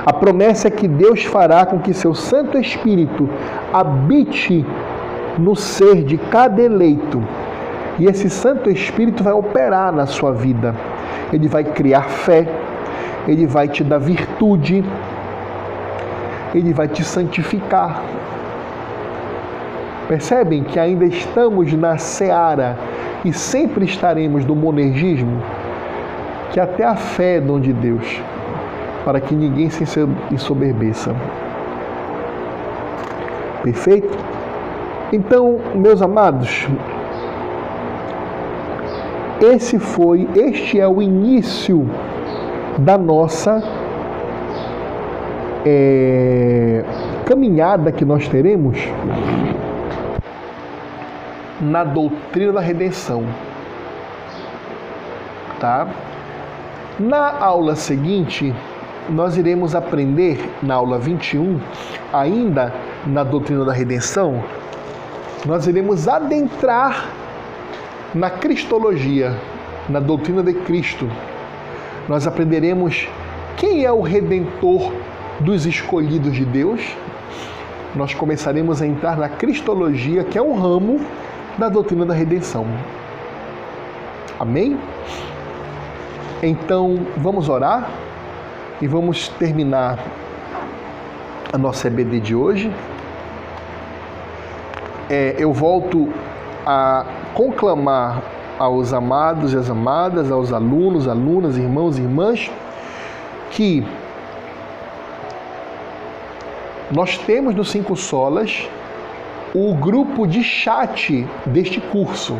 [0.06, 3.28] a promessa é que Deus fará com que seu Santo Espírito
[3.70, 4.64] habite
[5.38, 7.22] no ser de cada eleito.
[7.98, 10.74] E esse Santo Espírito vai operar na sua vida.
[11.32, 12.46] Ele vai criar fé,
[13.26, 14.84] ele vai te dar virtude,
[16.54, 18.02] ele vai te santificar.
[20.08, 22.76] Percebem que ainda estamos na seara
[23.24, 25.42] e sempre estaremos no monergismo?
[26.52, 28.22] Que até a fé é dom de Deus,
[29.04, 29.84] para que ninguém se
[30.30, 31.14] ensoberbeça.
[33.62, 34.16] Perfeito?
[35.12, 36.68] Então, meus amados,
[39.40, 41.88] esse foi, este é o início
[42.78, 43.62] da nossa
[45.64, 46.84] é,
[47.24, 48.78] caminhada que nós teremos
[51.60, 53.24] na doutrina da redenção.
[55.60, 55.88] Tá?
[56.98, 58.54] Na aula seguinte,
[59.08, 61.60] nós iremos aprender, na aula 21,
[62.12, 62.72] ainda
[63.06, 64.42] na doutrina da redenção,
[65.44, 67.25] nós iremos adentrar
[68.16, 69.38] na cristologia,
[69.90, 71.06] na doutrina de Cristo.
[72.08, 73.06] Nós aprenderemos
[73.58, 74.90] quem é o redentor
[75.38, 76.80] dos escolhidos de Deus.
[77.94, 80.98] Nós começaremos a entrar na cristologia, que é um ramo
[81.58, 82.66] da doutrina da redenção.
[84.40, 84.78] Amém?
[86.42, 87.90] Então, vamos orar
[88.80, 89.98] e vamos terminar
[91.52, 92.72] a nossa EBD de hoje.
[95.10, 96.08] É, eu volto
[96.64, 97.04] a
[97.36, 98.22] conclamar
[98.58, 102.50] aos amados e às amadas, aos alunos, alunas, irmãos e irmãs,
[103.50, 103.86] que
[106.90, 108.66] nós temos no Cinco Solas
[109.54, 112.34] o grupo de chat deste curso,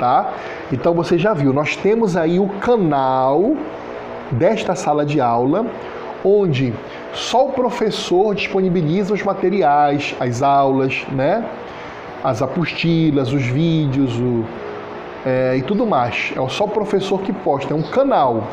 [0.00, 0.32] tá?
[0.72, 3.54] Então você já viu, nós temos aí o canal
[4.32, 5.64] desta sala de aula,
[6.24, 6.74] onde
[7.12, 11.44] só o professor disponibiliza os materiais, as aulas, né?
[12.22, 14.44] As apostilas, os vídeos o,
[15.24, 16.32] é, e tudo mais.
[16.36, 18.44] É só o professor que posta, é um canal.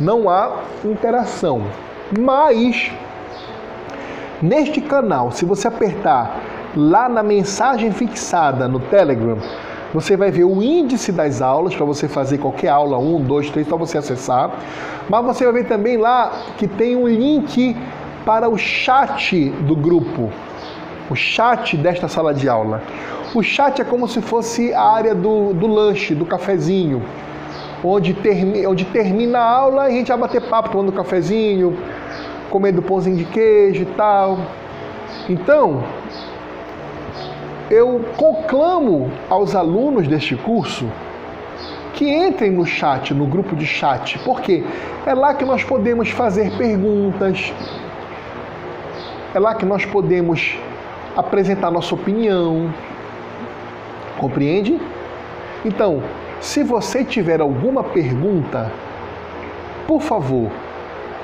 [0.00, 1.62] Não há interação.
[2.18, 2.90] Mas
[4.42, 6.40] neste canal, se você apertar
[6.76, 9.38] lá na mensagem fixada no Telegram,
[9.92, 13.66] você vai ver o índice das aulas para você fazer qualquer aula, um, dois, três,
[13.66, 14.50] para você acessar.
[15.08, 17.76] Mas você vai ver também lá que tem um link
[18.24, 20.30] para o chat do grupo,
[21.10, 22.82] o chat desta sala de aula.
[23.34, 27.02] O chat é como se fosse a área do, do lanche, do cafezinho,
[27.82, 31.76] onde, termi, onde termina a aula e a gente vai bater papo tomando cafezinho,
[32.48, 34.38] comendo pãozinho de queijo e tal.
[35.28, 35.82] Então,
[37.70, 40.88] eu conclamo aos alunos deste curso
[41.94, 44.64] que entrem no chat, no grupo de chat, porque
[45.04, 47.52] é lá que nós podemos fazer perguntas,
[49.34, 50.58] é lá que nós podemos
[51.20, 52.72] apresentar nossa opinião.
[54.18, 54.80] Compreende?
[55.64, 56.02] Então,
[56.40, 58.70] se você tiver alguma pergunta,
[59.86, 60.50] por favor,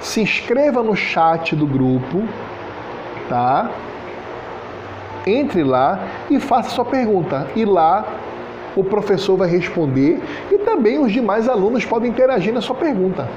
[0.01, 2.23] se inscreva no chat do grupo,
[3.29, 3.71] tá?
[5.27, 7.49] entre lá e faça sua pergunta.
[7.57, 8.07] E lá
[8.77, 13.29] o professor vai responder e também os demais alunos podem interagir na sua pergunta.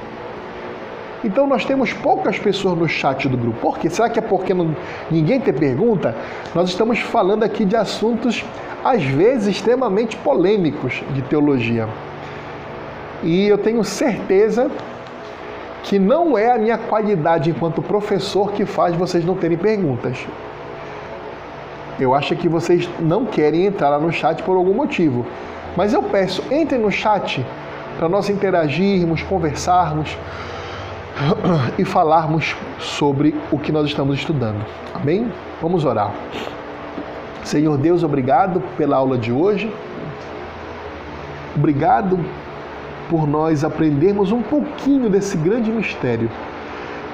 [1.24, 3.60] Então nós temos poucas pessoas no chat do grupo.
[3.60, 3.90] Por quê?
[3.90, 4.76] Será que é porque não,
[5.12, 6.16] ninguém tem pergunta?
[6.56, 8.44] Nós estamos falando aqui de assuntos
[8.84, 11.88] às vezes extremamente polêmicos de teologia.
[13.22, 14.72] E eu tenho certeza
[15.84, 20.26] que não é a minha qualidade enquanto professor que faz vocês não terem perguntas.
[22.00, 25.26] Eu acho que vocês não querem entrar lá no chat por algum motivo.
[25.76, 27.46] Mas eu peço, entrem no chat
[27.98, 30.18] para nós interagirmos, conversarmos
[31.78, 34.66] e falarmos sobre o que nós estamos estudando.
[34.94, 35.32] Amém?
[35.62, 36.14] Vamos orar.
[37.44, 39.74] Senhor Deus, obrigado pela aula de hoje.
[41.56, 42.20] Obrigado
[43.10, 46.30] por nós aprendermos um pouquinho desse grande mistério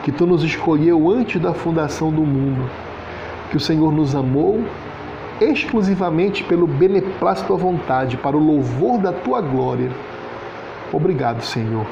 [0.04, 2.70] que tu nos escolheu antes da fundação do mundo
[3.50, 4.64] que o Senhor nos amou
[5.40, 9.90] exclusivamente pelo beneplácito à vontade, para o louvor da tua glória.
[10.92, 11.86] Obrigado, Senhor.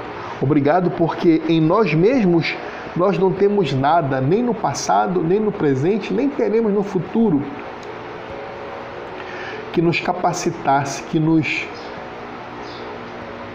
[0.44, 2.54] Obrigado porque em nós mesmos
[2.98, 7.42] nós não temos nada, nem no passado, nem no presente, nem teremos no futuro,
[9.72, 11.66] que nos capacitasse, que nos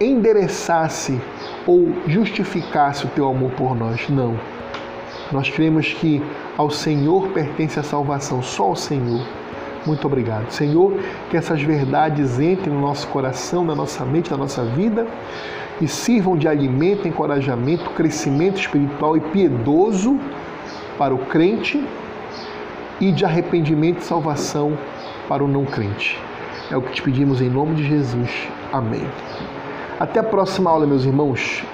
[0.01, 1.21] endereçasse
[1.67, 4.09] ou justificasse o teu amor por nós.
[4.09, 4.41] Não.
[5.31, 6.23] Nós cremos que
[6.57, 9.21] ao Senhor pertence a salvação, só ao Senhor.
[9.85, 10.51] Muito obrigado.
[10.51, 10.99] Senhor,
[11.29, 15.07] que essas verdades entrem no nosso coração, na nossa mente, na nossa vida
[15.81, 20.19] e sirvam de alimento, encorajamento, crescimento espiritual e piedoso
[20.97, 21.85] para o crente
[23.01, 24.77] e de arrependimento e salvação
[25.29, 26.21] para o não crente.
[26.71, 28.31] É o que te pedimos em nome de Jesus.
[28.73, 29.07] Amém.
[29.99, 31.65] Até a próxima aula, meus irmãos.